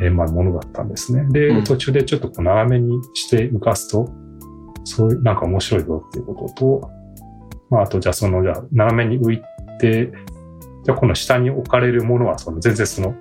[0.00, 1.26] えーまあ、ものだったんですね。
[1.30, 4.08] で、うん途中でちょっとこう斜めにして浮かすと、
[4.84, 6.90] そういう、なんか面白いぞっていうことと、
[7.70, 9.42] まあ、あと、じゃあその、じゃあ、斜めに浮い
[9.80, 10.12] て、
[10.84, 13.14] じゃあこの下に置かれるものは、その、全然その、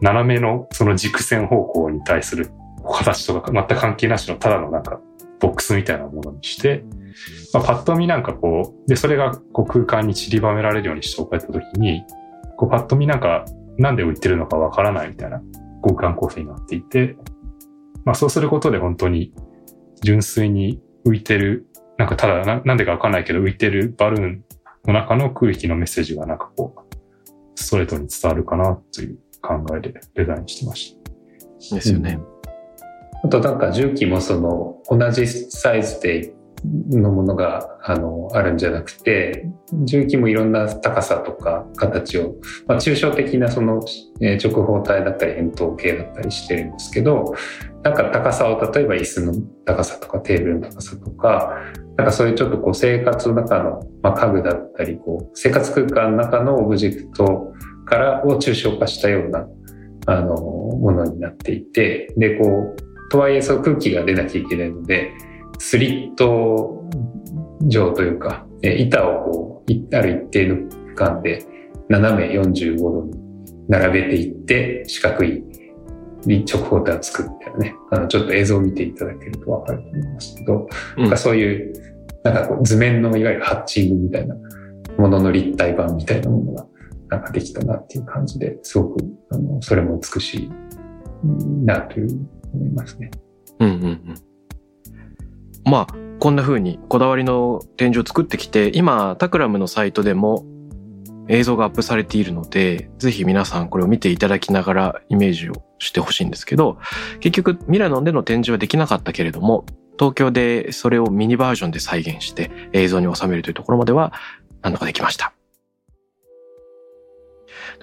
[0.00, 2.50] 斜めのその軸線方向に対する
[2.84, 5.00] 形とか全く関係なしのただのなんか
[5.40, 6.84] ボックスみたいなものにして、
[7.52, 12.04] まあ、パッと見なんかこう、で、それがこう空間に散りばめられるようにしておかれたときに、
[12.56, 13.44] こうパッと見なんか
[13.78, 15.42] なんで浮いてるのかわからないみたいな
[15.86, 17.16] 空間構成になっていて、
[18.04, 19.32] まあそうすることで本当に
[20.02, 21.66] 純粋に浮いてる、
[21.98, 24.44] なんかただななんでかわかんないけど浮いてるバルーン
[24.86, 26.96] の中の空気のメッセージがなんかこう、
[27.54, 30.96] ストレートに伝わるかなという考えでデザインしてまし
[31.70, 31.74] た。
[31.74, 32.18] ですよね。
[33.24, 36.34] あとなんか重機もその同じサイズで
[36.90, 39.48] のものがあのあるんじゃなくて
[39.84, 43.84] 重機もいろんな高さとか形を、まあ、抽象的なその、
[44.20, 47.34] え直方体だったり円筒形だったりしてるんですけど
[47.82, 51.56] なんか高さを例えば椅子の高さとかテーブルの高さとか
[51.96, 57.52] なんかそういうちょっとこう生活の中の、まあ、家具だったりこう生活空間の中のオブジェクト
[57.86, 59.46] からを抽象化したような
[60.06, 65.12] あのものになっていてでこうとはいえそう空気が出なきゃいけないので、
[65.58, 66.84] スリット
[67.68, 70.56] 状というか、えー板をこう、いある一定の
[70.94, 71.44] 間で
[71.88, 73.12] 斜め45度に
[73.68, 75.42] 並べていって、四角い
[76.26, 77.74] 直方体を作るみたいなね。
[77.90, 81.72] あの、ちょっと映像を見ていただけるとわかると思いますけど、うんなんかそういう、
[82.24, 84.34] なんかこう図面のいわゆるハッチングみたいな
[84.98, 86.66] ものの立体版みたいなものが
[87.08, 90.50] なんかできたなっていう感じですごく、あの、それも美しい
[91.64, 93.10] なという思いますね。
[93.60, 94.14] うんうんうん。
[95.66, 100.44] まあ、こんな風にこだわりの展示を作ってきて、今、タクラムのサイトでも
[101.28, 106.78] 映像がアップされているので、ぜひ皆さんこれを見ていただきながらイメージをしてほしいんですけど、
[107.20, 109.66] 結局ミラノでの展示はできなかったけれども、
[109.98, 114.12] 東京でそれをミニバージョンで再現して映像に収めるというところまでは
[114.62, 115.35] 何とかできました。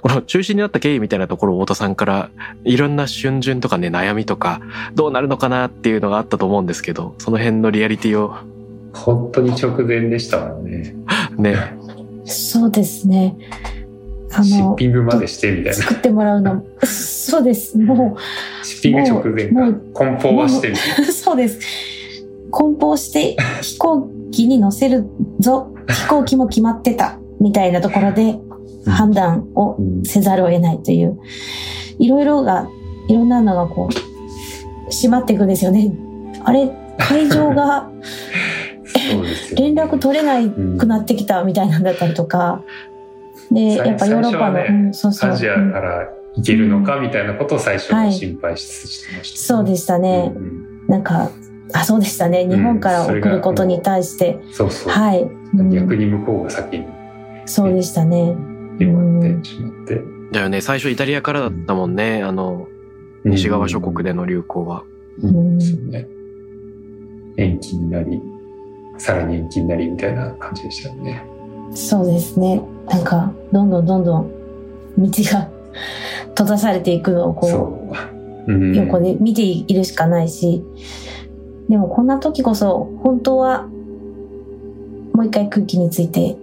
[0.01, 2.29] この中心になった経緯みたいなところを太田さんから
[2.63, 4.61] いろんな春巡とかね悩みとか
[4.95, 8.35] どうなるのかなっていうのがあったと思うんですけどその辺のリアリティを
[8.93, 10.95] 本当に直前でしたからね。
[11.37, 11.55] ね
[12.25, 13.35] そうですね。
[14.31, 15.73] あシッの、ピングまでしてみたいな。
[15.73, 17.77] 作ってもらうの、そうです。
[17.77, 18.17] も
[18.63, 19.81] シッピング直前かもう。
[19.93, 21.09] 梱包はしてみたいな。
[21.09, 21.59] う、 そうです。
[22.51, 25.05] 梱包して飛行機に乗せる
[25.39, 25.73] ぞ。
[25.87, 27.17] 飛行機も決まってた。
[27.39, 28.39] みたいなところで
[28.85, 31.19] 判断をせざるを得ないという、
[31.99, 32.67] いろいろが、
[33.07, 35.93] いろんなのがこう、閉まっていくんですよね。
[36.43, 37.89] あれ、会場が
[39.11, 39.59] そうですよ。
[39.59, 42.63] 連絡取れないくなってきたみたいなんだったりとか、
[43.51, 45.31] で、最やっぱヨーロッパの、ねうん、そうそう。
[45.31, 50.31] アジアうんから行けるのかみたいなことを最初ははい心配ししてました、そうでしたね。
[50.35, 51.29] うんうんなんか、
[51.71, 52.45] あ、そうでしたね。
[52.45, 54.91] 日本から送ることに対して、そうそう。
[54.91, 56.85] はい、うん逆に向こうが先に
[57.45, 58.35] そうでしたね。
[58.79, 60.01] 広がってしまって。
[60.31, 62.67] だよね最初イタリアからだったもんねあの
[63.23, 64.83] 西側諸国での流行は、
[65.21, 66.07] うんですよね。
[67.37, 68.21] 延期になり、
[68.97, 71.23] さらに延期になりみたいな感じでしたよね。
[71.73, 72.61] そうですね。
[72.89, 74.31] なんか、どんどんどんどん
[74.97, 75.49] 道が
[76.35, 77.57] 閉ざされていくのをこそ
[78.47, 78.51] う。
[78.51, 80.63] うう、ん横で見ているしかないし、
[81.69, 83.67] でもこんな時こそ、本当は、
[85.13, 86.35] もう一回空気について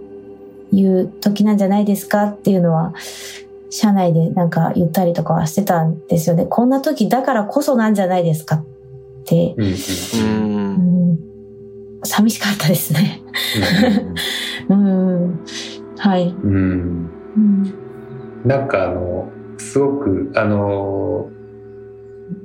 [0.72, 2.94] 言う時なんじゃないですかっていうのは、
[3.70, 6.46] 社内でなんか言ったりとかはしてたんですよね。
[6.46, 8.64] こんな時だからこそなんじゃないですかっ
[9.24, 11.18] て、うん
[12.02, 13.22] 寂しかったですね。
[14.68, 15.44] うん、
[15.98, 16.28] はい。
[16.28, 17.10] うん
[18.44, 21.30] なんかあの、すごく、あの、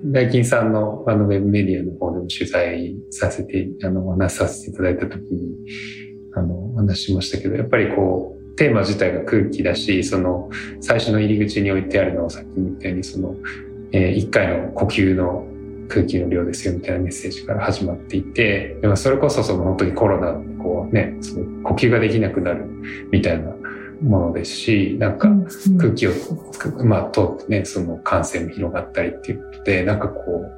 [0.04, 5.56] 大金さんのあのウェブメディアの方でも取材させて、あの、お話しさせていただいたときに、
[6.36, 10.50] あの、お話ししましたけど、やっぱりこう、テーマ自体が空気だし、その、
[10.82, 13.36] 最初の入り口に置いてあるのをさっきみたいに、その、
[13.92, 15.46] えー一回の呼吸の
[15.88, 22.66] 空気の量ですよみたいなメッセージから始まっていて、でもそれこそその本当にコロナでこうね、その呼吸ができなくなる
[23.12, 23.52] みたいな
[24.02, 26.12] ものですし、なんかうん空気を
[26.84, 30.52] まあ、通ってね、その感染も広がったりっていうことで、なんかこう、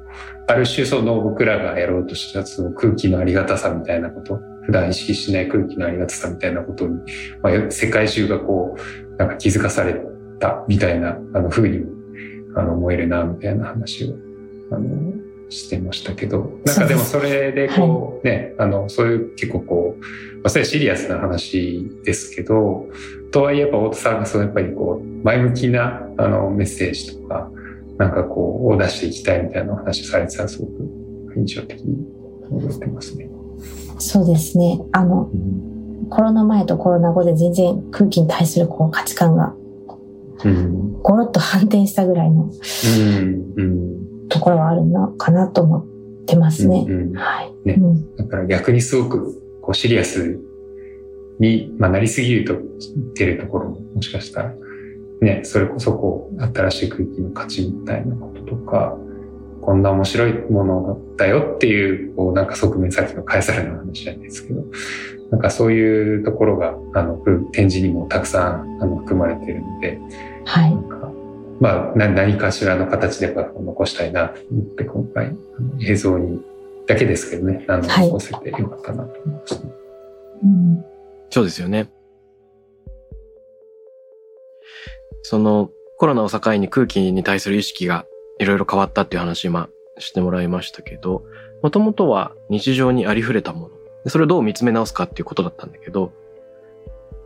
[0.46, 6.94] ある種その僕らがやろうとしたその空気のありがたさみたいなこと、普段意識しない空気のありがたさみたいなことに、
[7.42, 9.98] まあ、世界中がこう、なんか気づかされ
[10.38, 11.86] たみたいな、あの、風にも、
[12.54, 14.14] あの、思えるな、みたいな話を、
[14.70, 15.14] あの、
[15.48, 20.04] してましたけど、なんかでもそれでこう、ね、あの、そういう結構こう、
[20.36, 22.90] まあ、それはシリアスな話ですけど、
[23.32, 27.50] とはいえやっぱ太田さんがそうやっぱりこう、前向きなあのメッセージとか、
[27.96, 30.72] なんかこう、を出していきたいみたいなお話されてたらすごく
[31.36, 32.06] 印象的に
[32.50, 33.27] 覚えてますね。
[33.98, 34.80] そうですね。
[34.92, 35.30] あの、
[36.10, 39.54] コロナ前とコロナ後で全然空気に対するこう価値観が
[40.44, 40.92] うん。
[41.02, 43.54] ゴロッと反転したぐらいのうん。
[43.56, 44.28] うん。
[44.28, 46.84] ところはあるのかなと思ってますね。
[46.88, 47.12] うん。
[47.14, 47.52] はい。
[47.64, 50.38] ねうんだから逆にすごくこうシリアス
[51.40, 52.56] に、まあ、なりすぎると
[53.14, 54.54] 出るところももしかしたら、
[55.20, 58.96] ね、それこそこう新しい空気の価値みたいなこととか、
[59.62, 64.62] こんな面白いものだよっていう、こうなんか側面さっきのカエサルの話じゃないですけど、
[65.30, 67.16] なんかそういうところが、あの、
[67.52, 69.98] 展示にもたくさんあの含まれているので、
[70.44, 70.80] はいな。
[70.80, 71.12] んか、
[71.60, 76.40] まあ、な何かしらの形でやっぱ残したいなと思って、今回、あの映像に、
[76.86, 79.62] だけですけどね、あの、はい残せてよかったなと思いました。
[80.44, 80.84] うん
[81.30, 81.90] そうですよね。
[85.22, 88.06] そのコロナを境に空気に対する意識が
[88.38, 89.68] いろいろ変わったっていう話今
[89.98, 91.24] してもらいましたけど、
[91.62, 93.70] もともとは日常にありふれたもの。
[94.04, 96.12] でそれをどう見つめ直すかっていうことだったんだけど、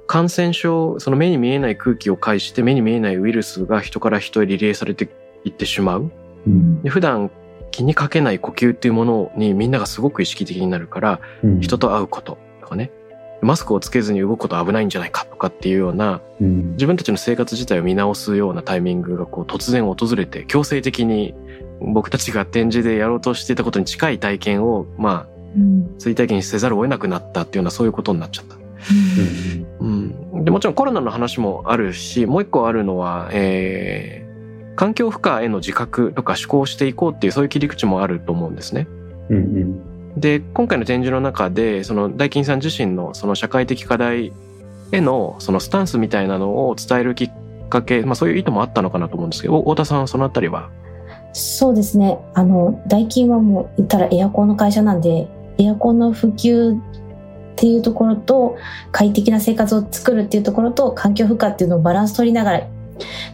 [0.06, 5.08] 感染症、その目に見えない空気を介して目に見えないウイルスが人から人へリレーされて
[5.44, 6.10] いってしまう。
[6.46, 7.30] うんで普段
[7.70, 11.20] 気にかけない呼吸っていうものにみんながすごく意識的になるから、
[11.60, 12.90] 人と会うこととかね、
[13.42, 21.34] マスクをつけずに動くこと危ないんじゃないかとかっていうような、うん、自分たちの生活自体を見直すようなタイミングがこう突然訪れて、強制的に
[21.80, 28.56] 僕たちが展示でやろうとしていたことに近い体験を、まあ、うん追体験にせざるを得なくなったっていうようなそういうことになっちゃった。
[29.80, 30.44] うんうん。
[30.44, 38.86] で、もちろんコロナの話もあるし、もう一個あるのは、えー、環境負荷への自覚とか思考をしていこうっていうそういう切り口もあると思うんですね。
[39.28, 44.32] うんうんで、今回の展示の中で、その大金さん自身のその社会的課題
[44.92, 47.30] へのそのスタンスみたいなのを伝えるきっ
[47.68, 50.70] かけ、まあそういう意図もあったのかなと思うんですけど、太田さんはそのあたりは？
[51.32, 52.18] そうですね。
[52.34, 56.80] あの、ダイキンはもう言ったらエアコンの会社なんで、エアコンの普及っ
[57.56, 58.58] ていうところと、
[58.90, 62.66] 快適な生活を作るっていうところと、環境負荷っていうのをバランス取りながら、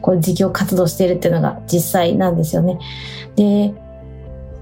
[0.01, 2.79] こう事業活動しているっていうのが実際なんですよね。
[3.35, 3.75] で、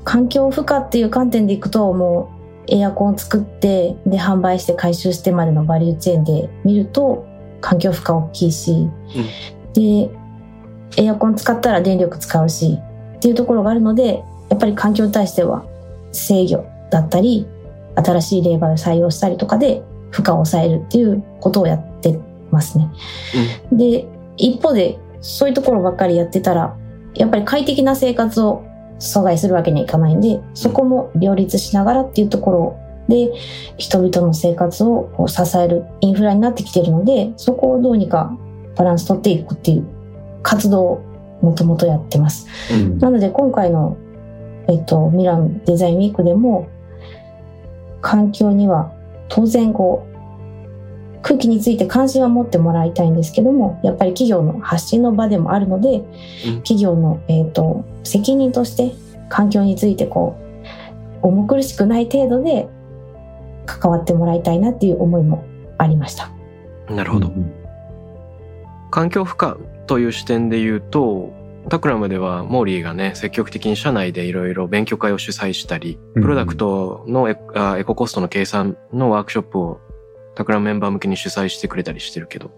[0.06, 2.30] 環境負荷っていう観点でいくと、も
[2.68, 7.26] うエアコンを作って、で、販売して回収してまでのバリューチェーンで見ると、
[7.60, 8.88] 環境負荷大きいし、
[9.74, 10.08] で、
[10.96, 12.78] エアコン使ったら電力使うし、
[13.16, 15.64] っていうところがあるので、やっぱり環境に対しては
[16.12, 17.48] 制御だったり、
[17.96, 19.82] 新しい霊媒を採用したりとかで
[20.12, 22.16] 負荷を抑えるっていうことをやって
[22.52, 22.88] ますね。
[23.72, 26.76] で、一方でそういうところばっかりやってたら、
[27.14, 28.62] やっぱり快適な生活を
[28.98, 32.76] 阻害するわけにはいかないんで、そこも両立しながらっていうところ
[33.08, 33.32] で、
[33.76, 38.36] 人々の生活を支えるインフラになってきてるので、そこをどうにか
[38.76, 39.86] バランス取っていくっていう
[40.42, 41.02] 活動を
[41.42, 42.46] もともとやってます。
[42.72, 43.96] うんなので今回の、
[44.68, 46.68] えっと、ミランデザインウィークでも、
[48.00, 48.92] 環境には
[49.28, 50.15] 当然こう、
[51.26, 56.04] 空気について関心は持ってもらいたいんですけども、やっぱり企業の発信の場でもあるので、うん
[56.62, 58.94] 企業の、えっと、責任として
[59.28, 60.38] 環境についてこ
[61.22, 62.68] う、重苦しくない程度で
[63.66, 65.44] 関わってもらいたいなっていう思いも
[65.78, 66.30] ありました。
[66.88, 67.32] なるほど。
[68.92, 69.54] 環境負荷
[69.88, 71.32] という視点で言うと、
[71.68, 77.34] タクラムではモーリーがね、積極的に社内でいろいろ勉強会を主催したり、うんプロダクトのエ
[77.82, 79.80] ココストの計算のワークショップを
[80.36, 82.50] タクラムメンバー向けに主催してくれたりしてるけど、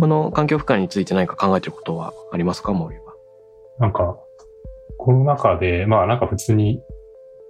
[0.00, 3.14] この環境負荷について何か考えてることはありますか、モーリーは？
[3.78, 4.18] なんか、
[4.98, 6.82] コロナ禍で、まあなんか普通に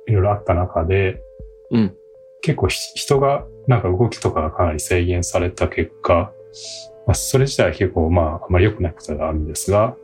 [0.07, 1.23] いろいろあった中で、
[1.71, 1.97] うん。
[2.43, 6.33] 結構ひ人が、なんか動きとかがかなり制限された結果、
[7.07, 9.97] まあそれ自体は結構まああまり良くないことがあるんですが、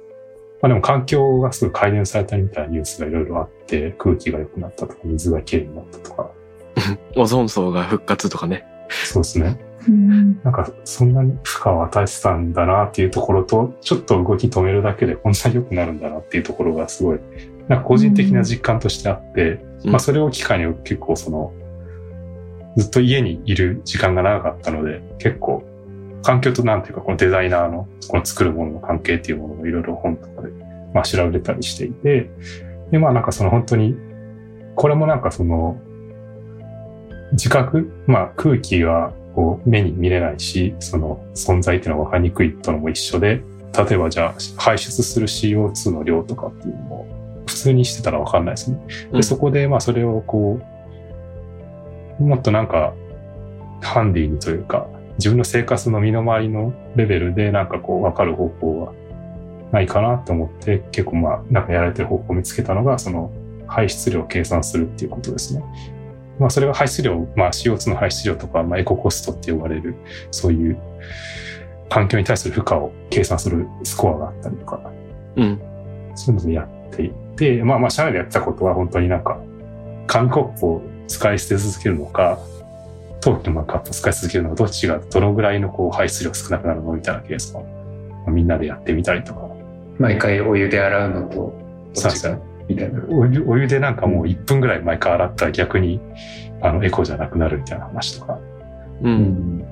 [0.62, 6.30] まあでも環境がすごい改善されたみたいなニュースがいろいろあって、空気が良くなったとか、水がきれいになったとか、
[7.16, 8.66] オゾン層が復活とかね。
[8.90, 9.58] そうですね。
[9.88, 10.40] うん。
[10.42, 17.20] なんかそんなに負荷を与えてたんだなっていうところと、ちょっと動き止めるだけでこんなに良くなるんだなっていうところがすごい、
[17.68, 19.90] なんか個人的な実感としてあって、うん。
[19.90, 21.52] まあそれを機会に結構その、
[22.76, 25.64] ずっと家にいる時間が長かったので、結構
[26.22, 30.50] 環境となんていうか、このデザイナーの、この作るものの関係っていうものもいろいろ本とかで、
[30.94, 32.30] まあ調べたりしていて、
[32.90, 33.96] で、まあなんかその本当に、
[34.76, 35.80] これもなんかその、
[37.32, 43.42] 自覚、まあ空気がこう目に見れないし、その存在っていうのは分かりにくいとのも一緒で、
[43.76, 48.78] 例えばじゃあ排出する CO2 の量とかっていうのも普通にしてたら分かんないですね。
[48.88, 50.60] で、うんそこでまあそれをこ
[52.18, 52.94] う、もっとなんか
[53.80, 58.92] ハンディにというか、自分の生活の身の回りのレベルでなんかこう分かる方法は
[59.70, 63.30] ないかなと思って結構まあなんかやられてる方法を見つけたのがその
[63.66, 65.62] 排出量を計算するっていうことですね。
[66.40, 69.94] まあそれが排出量、まあ CO2 の排出量とか、まあエココストって呼ばれる
[70.30, 70.78] そういう
[71.90, 74.80] 環境に対する負荷を計算するスコアがあったりとか、
[75.36, 75.60] うん。
[76.14, 79.38] そういうのでやっていて、まあまあ社内でやってたことは本当になんか
[80.06, 82.38] 紙コップを使い捨て続けるのか、
[83.20, 87.66] 陶器のマグカップを使い続けるのか、どっちがどのぐらいのこう排出量少なくなるのみたいなケースを、ま
[88.28, 89.50] あみんなでやってみたりとか、
[89.98, 92.38] 毎回お湯で洗うのと、どっちが
[92.70, 93.02] みたいな。
[93.08, 96.00] お湯お湯でなんかもう1分ぐらい毎回洗ったら逆に
[96.62, 98.38] あのエコじゃなくなるみたいな話とか、
[99.02, 99.08] う。
[99.08, 99.64] うんん。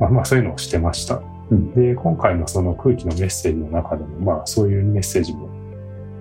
[0.00, 1.22] まあまあそういうのをしてました。
[1.50, 5.48] うんで、今回のその空気のメッセージの中でも、まあそういうメッセージも、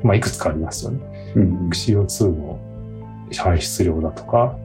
[0.03, 1.33] まあいくつかありますよね。
[1.35, 1.69] うん。
[1.69, 2.59] CO2 の
[3.37, 4.57] 排出量だとか、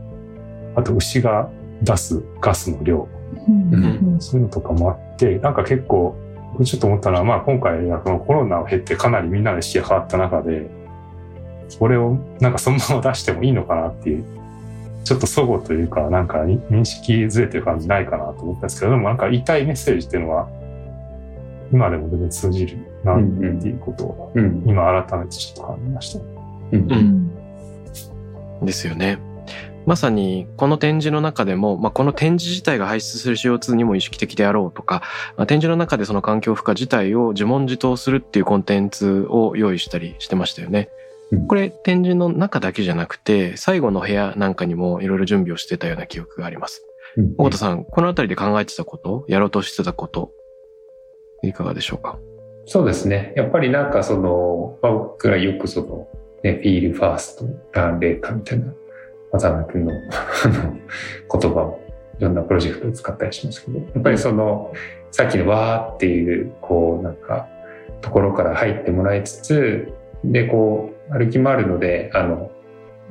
[0.75, 1.49] あと牛が
[1.83, 3.09] 出すガスの量、
[3.49, 6.17] うんうんそういうのとかもあって、なんか結構、
[6.53, 10.71] 僕ちょっと思ったのは、まあ今回はこのコロナを経てかなりみんなの意識が変わった中で、
[11.79, 14.25] これをなんかそのまま出してもいいのかなっていう、
[15.05, 20.49] ちょっと齟齬というか、なんかに認識ずれてる感じないかなと思ったんですけど、でもなんか言いたいメッセージっていうのは、
[21.73, 24.63] 今でも全然通じるなっていうことを、うん。
[24.67, 26.21] 今改めてちょっと感じました。
[26.73, 26.93] うん。
[26.93, 27.31] うん
[28.63, 29.19] ですよね。
[29.87, 35.03] まさにこの展示の中でも、まあ、この展示自体が排出する CO2 にも意識的であろうとか、
[35.37, 40.89] まあ、展示の中でその環境負荷自体を自問自答するっていうコンテンツを用意したりしてましたよね。
[41.33, 46.85] うんこれ展示の中だけじゃなくて、最後の部屋なんかにもいろいろ準備をしてたような記憶があります。
[47.17, 50.31] うん尾形さん、このあたりで考えてたこと、やろうとしてたこと、
[51.43, 52.19] いかがでしょうか？
[52.67, 53.33] そうですね。
[53.37, 56.09] やっぱりなんかその、まあ僕らよくその、
[56.43, 58.73] ね、フィールファースト、ランレータみたいな、
[59.33, 59.93] 渡辺君の
[61.41, 61.81] 言葉を
[62.19, 64.73] いろんなプロジェクトで使ったりしますけど、やっぱりその、
[65.11, 67.49] さっきのわーっていう、こうなんか、
[68.01, 69.89] ところから入ってもらいつつ、
[70.25, 72.51] で、こう、歩き回るので、あの、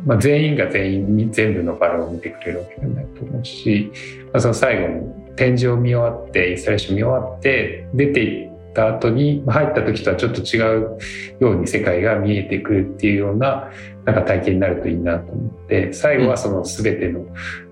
[0.05, 3.91] まあ、全員が全員に全部のバラを見てくれるわけではないと思うし、
[4.33, 10.97] まあ、その最後に展示を見終わって、インスタレーション見終わって、出ていった後に、まあ入った時とはちょっと違う
[11.39, 13.69] ように世界が見えてくるっていうような、
[14.05, 17.25] なんか体験になるといいなと思って、最後はその全ての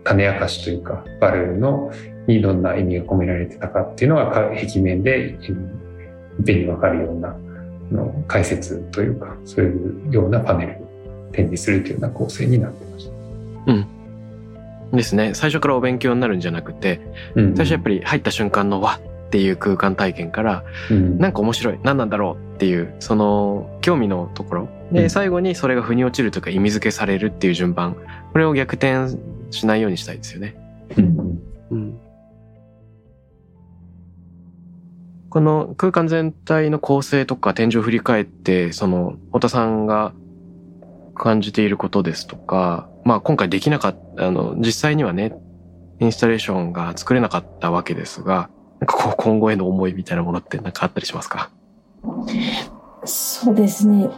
[0.04, 1.92] 種明かしというか、バルーンの
[2.28, 5.84] にどんな意味が込められてたかっていうのが壁面で、うん
[6.40, 7.38] いっぺんにわかるような、
[7.94, 13.14] の解説というか、そういうようなパネルを展示するというような構成になってました。
[14.98, 15.34] ですね。
[15.34, 17.02] 最初からお勉強になるんじゃなくて、
[17.36, 17.56] うん。
[17.56, 21.18] 最初やっぱり入った瞬間のわっていう空間体験から、うん。
[21.18, 24.70] なんか面白い何なんだろうっていうその興味のところ。
[24.92, 25.10] で、うん。
[25.10, 27.96] 最後にそれが腑に落ちるというか意味付けされるっていう順番。
[28.32, 29.18] これを逆転
[29.52, 30.56] しないようにしたいですよね。
[30.98, 31.40] うん。
[31.72, 32.00] うん、
[35.34, 40.14] この空間全体の構成とか展示を振り返ってその太田さんが
[41.16, 45.36] 感じていることですとか、まあ今回できなかった、あの、実際にはね、
[46.00, 51.50] インスタレーションが作れなかったわけですが、なんかこう今後への思いみたいなものってなんかあったりしますか？
[53.06, 54.12] そうですね。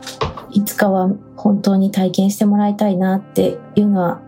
[0.51, 4.21] いつかは本当に体験してもらいたいなっていうのは、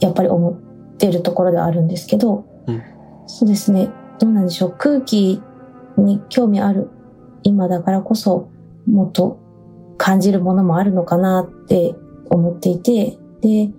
[0.00, 2.82] やっぱり思ってるところではあるんですけど、うん
[3.26, 3.90] そうですね。
[4.18, 4.74] どうなんでしょう。
[4.78, 5.42] 空気
[5.96, 6.88] に興味ある
[7.42, 8.48] 今だからこそ、
[8.86, 9.38] もっと
[9.96, 11.94] 感じるものもあるのかなって
[12.30, 13.70] 思っていて、で、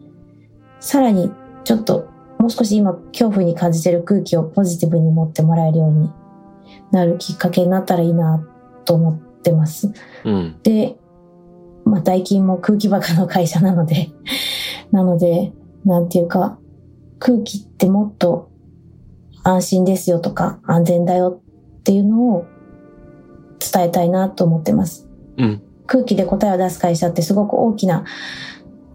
[0.80, 1.32] さらに
[1.64, 2.08] ちょっと
[2.38, 6.12] もう少し今恐怖に感じてる空気をポジティブに持ってもらえるように
[6.92, 8.46] なるきっかけになったらいいな
[8.86, 9.92] と思ってます。
[10.24, 10.60] うん。
[10.62, 10.96] で、
[11.86, 14.12] まあ、大金も空気バカの会社なので、
[14.92, 15.54] なので、
[15.86, 16.60] なんていうか、
[17.20, 18.50] 空気ってもっと
[19.44, 21.40] 安心ですよとか安全だよ
[21.86, 22.48] っていうのを
[23.60, 25.08] 伝えたいなと思ってます。
[25.38, 25.62] うん。
[25.86, 28.06] 空気で答えを出す会社ってすごく大きな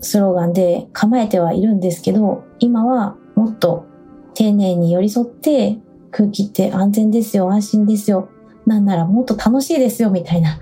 [0.00, 3.86] スローガンで構えてはいるんですけど、今はもっと
[4.34, 5.78] 丁寧に寄り添って
[6.10, 8.28] 空気って安全ですよ、安心ですよ、
[8.66, 10.58] なんならもっと楽しいですよみたいな、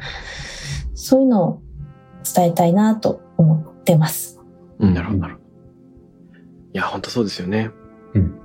[0.93, 1.63] そういうのを
[2.35, 4.39] 伝えたいなと思ってます。
[4.81, 5.47] うん、なるほど、なるほど。
[5.47, 5.51] い
[6.75, 7.71] や、本当そうですよね。
[8.13, 8.39] うん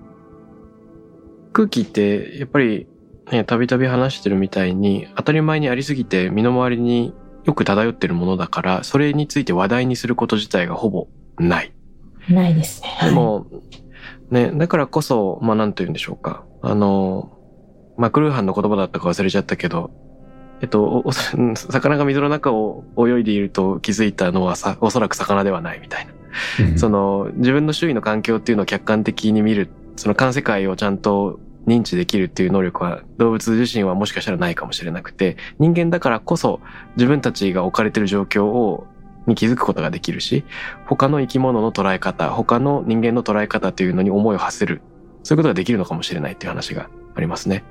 [1.52, 2.88] 空気って、やっぱり、
[3.34, 7.14] ね、たびたび話してるみたいに、当たり前にありすぎて身の回りに
[7.44, 11.08] よく漂ってるものだから、それについて話題にすること自体がほぼ
[11.40, 11.74] ない。
[12.30, 12.90] ないですね。
[12.98, 13.48] はいでも、
[14.30, 16.46] ね、だからこそ、まあなんと言うんでしょうか。
[16.62, 17.38] あの、
[17.98, 19.92] まあクルーハンの言葉だったか忘れちゃったけど、
[20.62, 21.04] えっと、
[21.56, 26.14] 魚が水の中を泳いでいると気づいたのはさ、おそらく魚ではないみたいな。
[26.78, 36.60] その自分の周囲の環境っていうのを客観的に見る、その環世界をちゃんと認知できるっていう能力は動物自身はもしかしたらないかもしれなくて、人間だからこそ
[36.96, 38.88] 自分たちが置かれてる状況を
[39.26, 40.44] に気づくことができるし、
[40.86, 44.82] 他の生き物の捉え方、他の人間の捉え方というのに思いを馳せる、
[45.24, 47.64] そういうことができるのかもしれないっていう話がありますね。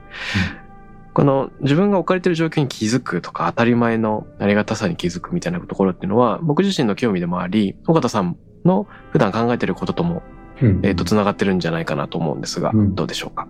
[1.13, 10.23] この自分が置かれてる状況に気づくとか当たり前のありがたさに気づくみたいなところっていうのは僕自身の興味でもあり、尾形さんの普段考えてることとも、
[10.63, 13.47] うんえっ、と、繋がってるんじゃないかなと思うんですが、うんどうでしょうか？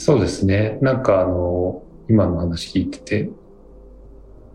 [0.00, 0.78] そうですね。
[0.80, 3.30] なんかあの、今の話聞いてて、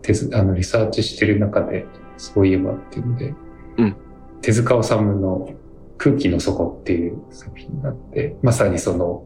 [0.02, 1.86] 手ずあのリサーチしてる中で、
[2.16, 3.34] そういえばっていうので、
[3.78, 3.96] うん
[4.42, 5.54] 手塚治虫の
[5.98, 9.24] 空気の底っていう作品があって、まさにその、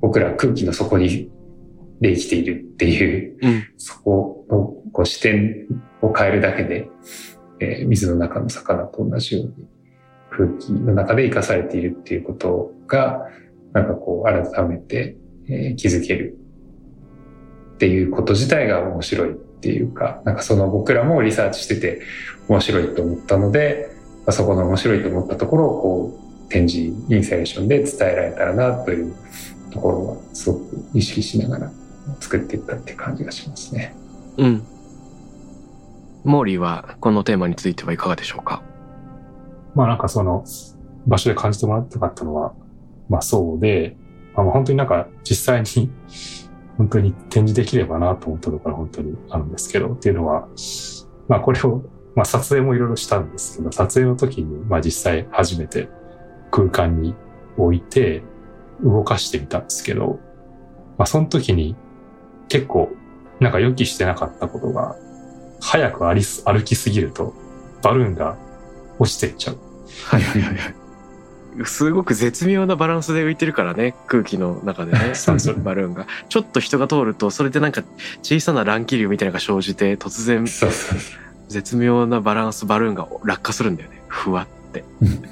[0.00, 1.30] 僕ら空気の底に
[2.00, 3.62] で生きているっていう、うん。
[3.76, 5.68] そこのこう視点
[6.02, 6.90] を変えるだけで、
[7.60, 9.68] えー水の中の魚と同じように
[10.28, 13.28] 空気の中で生かされているっていうことが、
[13.72, 15.16] なんかこう改めて、
[15.48, 16.38] えー気づける
[17.74, 22.00] っていうこと自体が面白いっていうか、なんかその僕らもリサーチしてて
[22.48, 23.90] 面白いと思ったので、
[24.24, 29.14] まあそこの面白いと思ったところをこう展示インスタレーションで伝えられたらなという
[29.72, 31.72] ところはすごく意識しながら
[32.20, 33.94] 作っていったって感じがしますね。
[34.38, 34.62] うん。
[36.24, 38.62] モーリーはこのテーマについてはいかがでしょうか？
[39.74, 40.44] まあなんかその
[41.06, 42.54] 場所で感じてもらいたかったのは、
[43.08, 43.96] まあそうで、
[44.36, 45.90] まあ、本当になんか実際に
[46.76, 50.46] 本当に展示できればなと思ったところ本当にあるんですけど、っていうのは、
[51.26, 51.82] まあこれを、
[52.14, 55.88] まあ撮影もいろいろしたんですけど、撮影の時に、まあ実際初めて
[56.50, 57.14] 空間に
[57.56, 58.22] 置いて
[58.84, 60.20] 動かしてみたんですけど、
[60.98, 61.76] まあその時に
[62.48, 62.90] 結構
[63.40, 64.96] なんか予期してなかったことが、
[65.60, 67.32] 早く歩きすぎると
[67.82, 68.36] バルーンが
[68.98, 69.58] 落ちていっちゃう。
[70.04, 70.85] はいはいはいはい。
[71.64, 74.98] すごく絶妙なバランスで浮いてるからね、空気の中でね、
[75.64, 76.06] バルーンが。
[76.28, 77.82] ちょっと人が通ると、それでなんか
[78.22, 80.44] 小さな乱気流みたいなのが生じて、突然
[81.48, 84.02] 絶妙なバランスバルーンが落下するんだよね。
[84.08, 85.22] ふわってうん。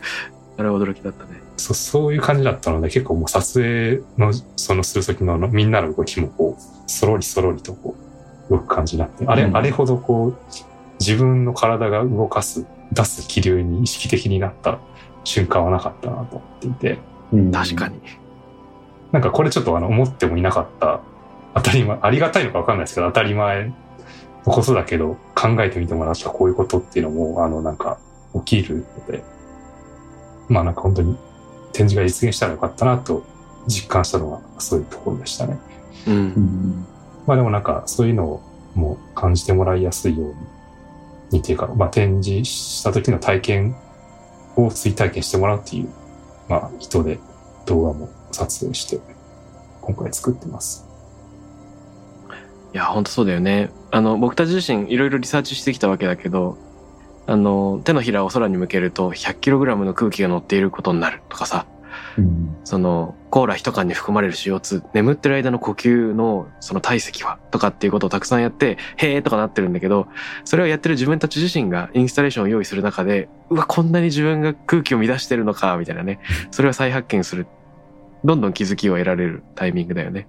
[0.57, 1.43] あれは驚きだったね。
[1.57, 7.97] そそういう感じだったので、結構もう撮影の、そのする時のみんなの動きもこう、そろりそろりとこ
[8.49, 10.37] う、動く感じになって、あれ、うんあれほどこう、
[11.01, 14.79] 自分の体が動かす、出す気流に意識的になった
[15.25, 16.99] 瞬間はなかったなと思っていて、
[17.33, 17.37] う。
[17.37, 18.01] うん確かに。
[19.13, 21.01] なんかこれちょっとあの、思ってもいなかった、
[21.55, 23.73] 当たり前、ありがたいのかわかんないですけど、当たり前
[24.47, 27.99] のことだけど、考えてみてもらったこういうことっていうのも、あの、なんか、
[28.45, 29.23] 起きるので、
[30.49, 31.17] まあなんか本当に
[31.73, 33.25] 展示が実現したらよかったなと
[33.67, 35.59] 実感したのがそういうところでしたね。
[36.07, 36.11] う。
[36.11, 36.87] うんん
[37.27, 38.43] まあでもなんかそういうのを
[38.75, 40.35] もう感じてもらいやすいように、
[41.31, 43.77] にっていうか、まあ展示した時の体験
[44.57, 45.89] を追体験してもらうっていう、
[46.49, 47.19] まあ意図で
[47.67, 48.99] 動画も撮影して、
[49.81, 50.87] 今回作ってます。
[52.73, 53.71] いや、本当そうだよね。
[53.91, 56.59] あの、僕たち自身いろいろリサーチしてきたわけだけど、
[57.27, 61.67] あの、手のひらを空に向けると 100kg の空気が乗っていることになるとかさ、
[62.19, 70.07] うんその、コーラ一缶に含まれる CO2、眠ってる間の呼吸のその体積はとかっていうことをたくさんやって、へーとかなってるんだけど、
[70.45, 76.21] それをやってる自分たち自身がインスタレーションを用意する中で、うわ、こんなに自分が空気を乱してるのか、みたいなね。
[76.53, 77.49] それを再発見する。
[78.23, 80.29] どんどん気づきを得られるタイミングだよね。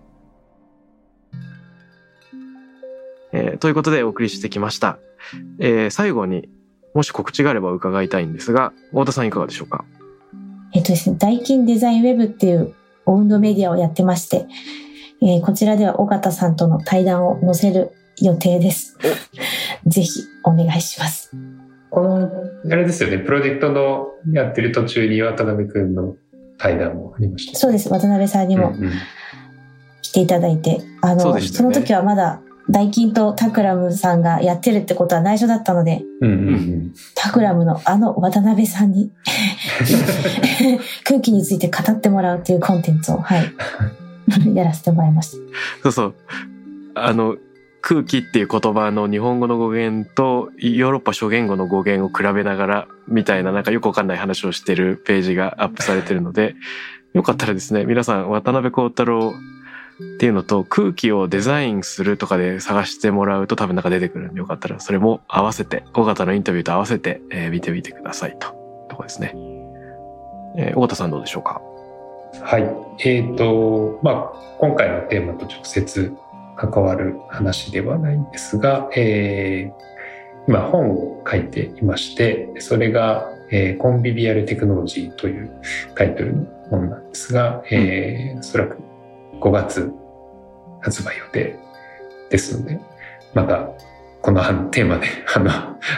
[3.33, 4.97] えーということでお送りしてきました。
[5.59, 6.49] えー最後に
[6.95, 9.85] もし告知があれば伺いたいんですが、太田さんいかがでしょうか？
[10.73, 12.73] えっとですね、ダイキンデザインウェブっていう
[13.05, 14.47] オウンドメディアをやってまして、
[15.21, 17.91] えーこちらでは尾形さんとの対談を載せる
[18.21, 18.97] 予定です。
[19.85, 21.31] ぜひお願いします。
[21.89, 22.29] この、
[22.71, 26.15] あれですよね、プロジェクトのやってる途中に渡辺くんの
[26.57, 27.57] 対談もありました。
[27.57, 27.89] そうです。
[27.89, 28.91] 渡辺さんにもうんうん
[30.01, 32.39] 来ていただいて、あの、そそうでしたよねの時はまだ
[32.69, 39.11] ダイキンとタクラムさんがやってるってことは内緒だったので、うんうんタクラムのあの渡辺さんに
[41.03, 43.53] 空気について語ってもらうっていうコンテンツを、はい、
[44.53, 45.37] やらせてもらいました。
[45.83, 46.15] そうそう。
[46.93, 47.37] あの、
[47.81, 56.55] 空気っていう言葉の日本語の語源とヨーロッパ諸言語の語源を比べながらみたいななんかよくわかんない話をしてるページがアップされてるので、
[57.13, 59.33] よかったらですね、皆さん渡辺幸太郎
[60.15, 68.49] っていうのと空気をデザインするとかで探してもらうと多分なんか出てくるんでよかったらそれも合わせて尾形のインタビューと合わせて、えー見てみてくださいと
[68.89, 69.33] とこですね。
[70.57, 71.61] えー、尾形さんどうでしょうか？
[72.41, 73.07] はい。
[73.07, 76.13] えっ、と、まあ、今回のテーマと直接
[76.57, 79.85] 関わる話ではないんですが、えー
[80.47, 85.49] 今本を書いていまして、それが、えーコンビビアルテクノロジーという
[85.95, 88.77] タイトルの本なんですが、えーおそらく
[89.39, 89.91] 5月
[90.81, 91.57] 発売予定
[92.29, 92.79] ですので、
[93.33, 93.69] また
[94.21, 95.49] このテーマで あの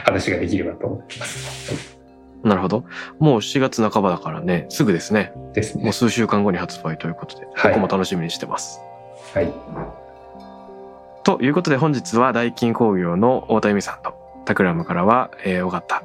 [0.04, 1.98] 話ができればと思います。
[2.44, 2.84] なるほど。
[3.20, 5.34] もう7月半ばだからね、すぐですね。
[5.54, 5.94] ですねもう。
[5.94, 8.80] 数週間後に発売ということで、はい僕も楽しみにしてます。
[9.34, 9.54] はい。
[11.24, 14.14] ということで本日は大金工業の太田由美さんと、
[14.46, 16.04] タクラムからは、えー、尾形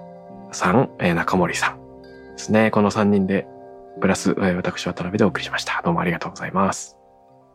[0.50, 2.02] さん、えー中森さん
[2.32, 2.70] ですね。
[2.70, 3.46] この3人で、
[4.00, 5.80] プラス、えー私渡辺でお送りしました。
[5.84, 7.01] どうもありがとうございます。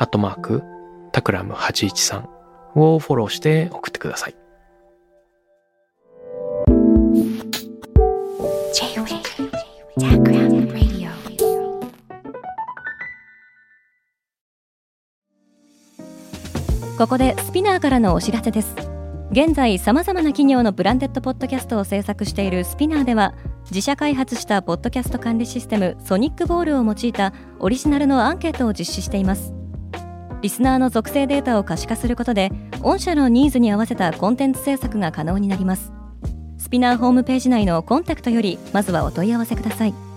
[0.00, 0.62] アットマーク、
[1.12, 2.26] タクラム813
[2.74, 4.34] をフォローして送ってください。
[16.96, 18.74] ここで SPINEARからのお知らせです。
[19.32, 23.34] 現在さまざまな企業のブランデッドポッドキャストを制作している SPINEARでは
[23.70, 29.59] 自社開発したポッドキャスト管理システム Sonicbowl を用いたオリジナルのアンケートを実施しています。
[30.42, 35.92] リスナーの属性データを可視化することで御社のニーズに合わせたコンテンツ制作が可能になります。
[36.58, 40.09] SPINEARホームページ内のコンタクトよりまずはお問い合わせください。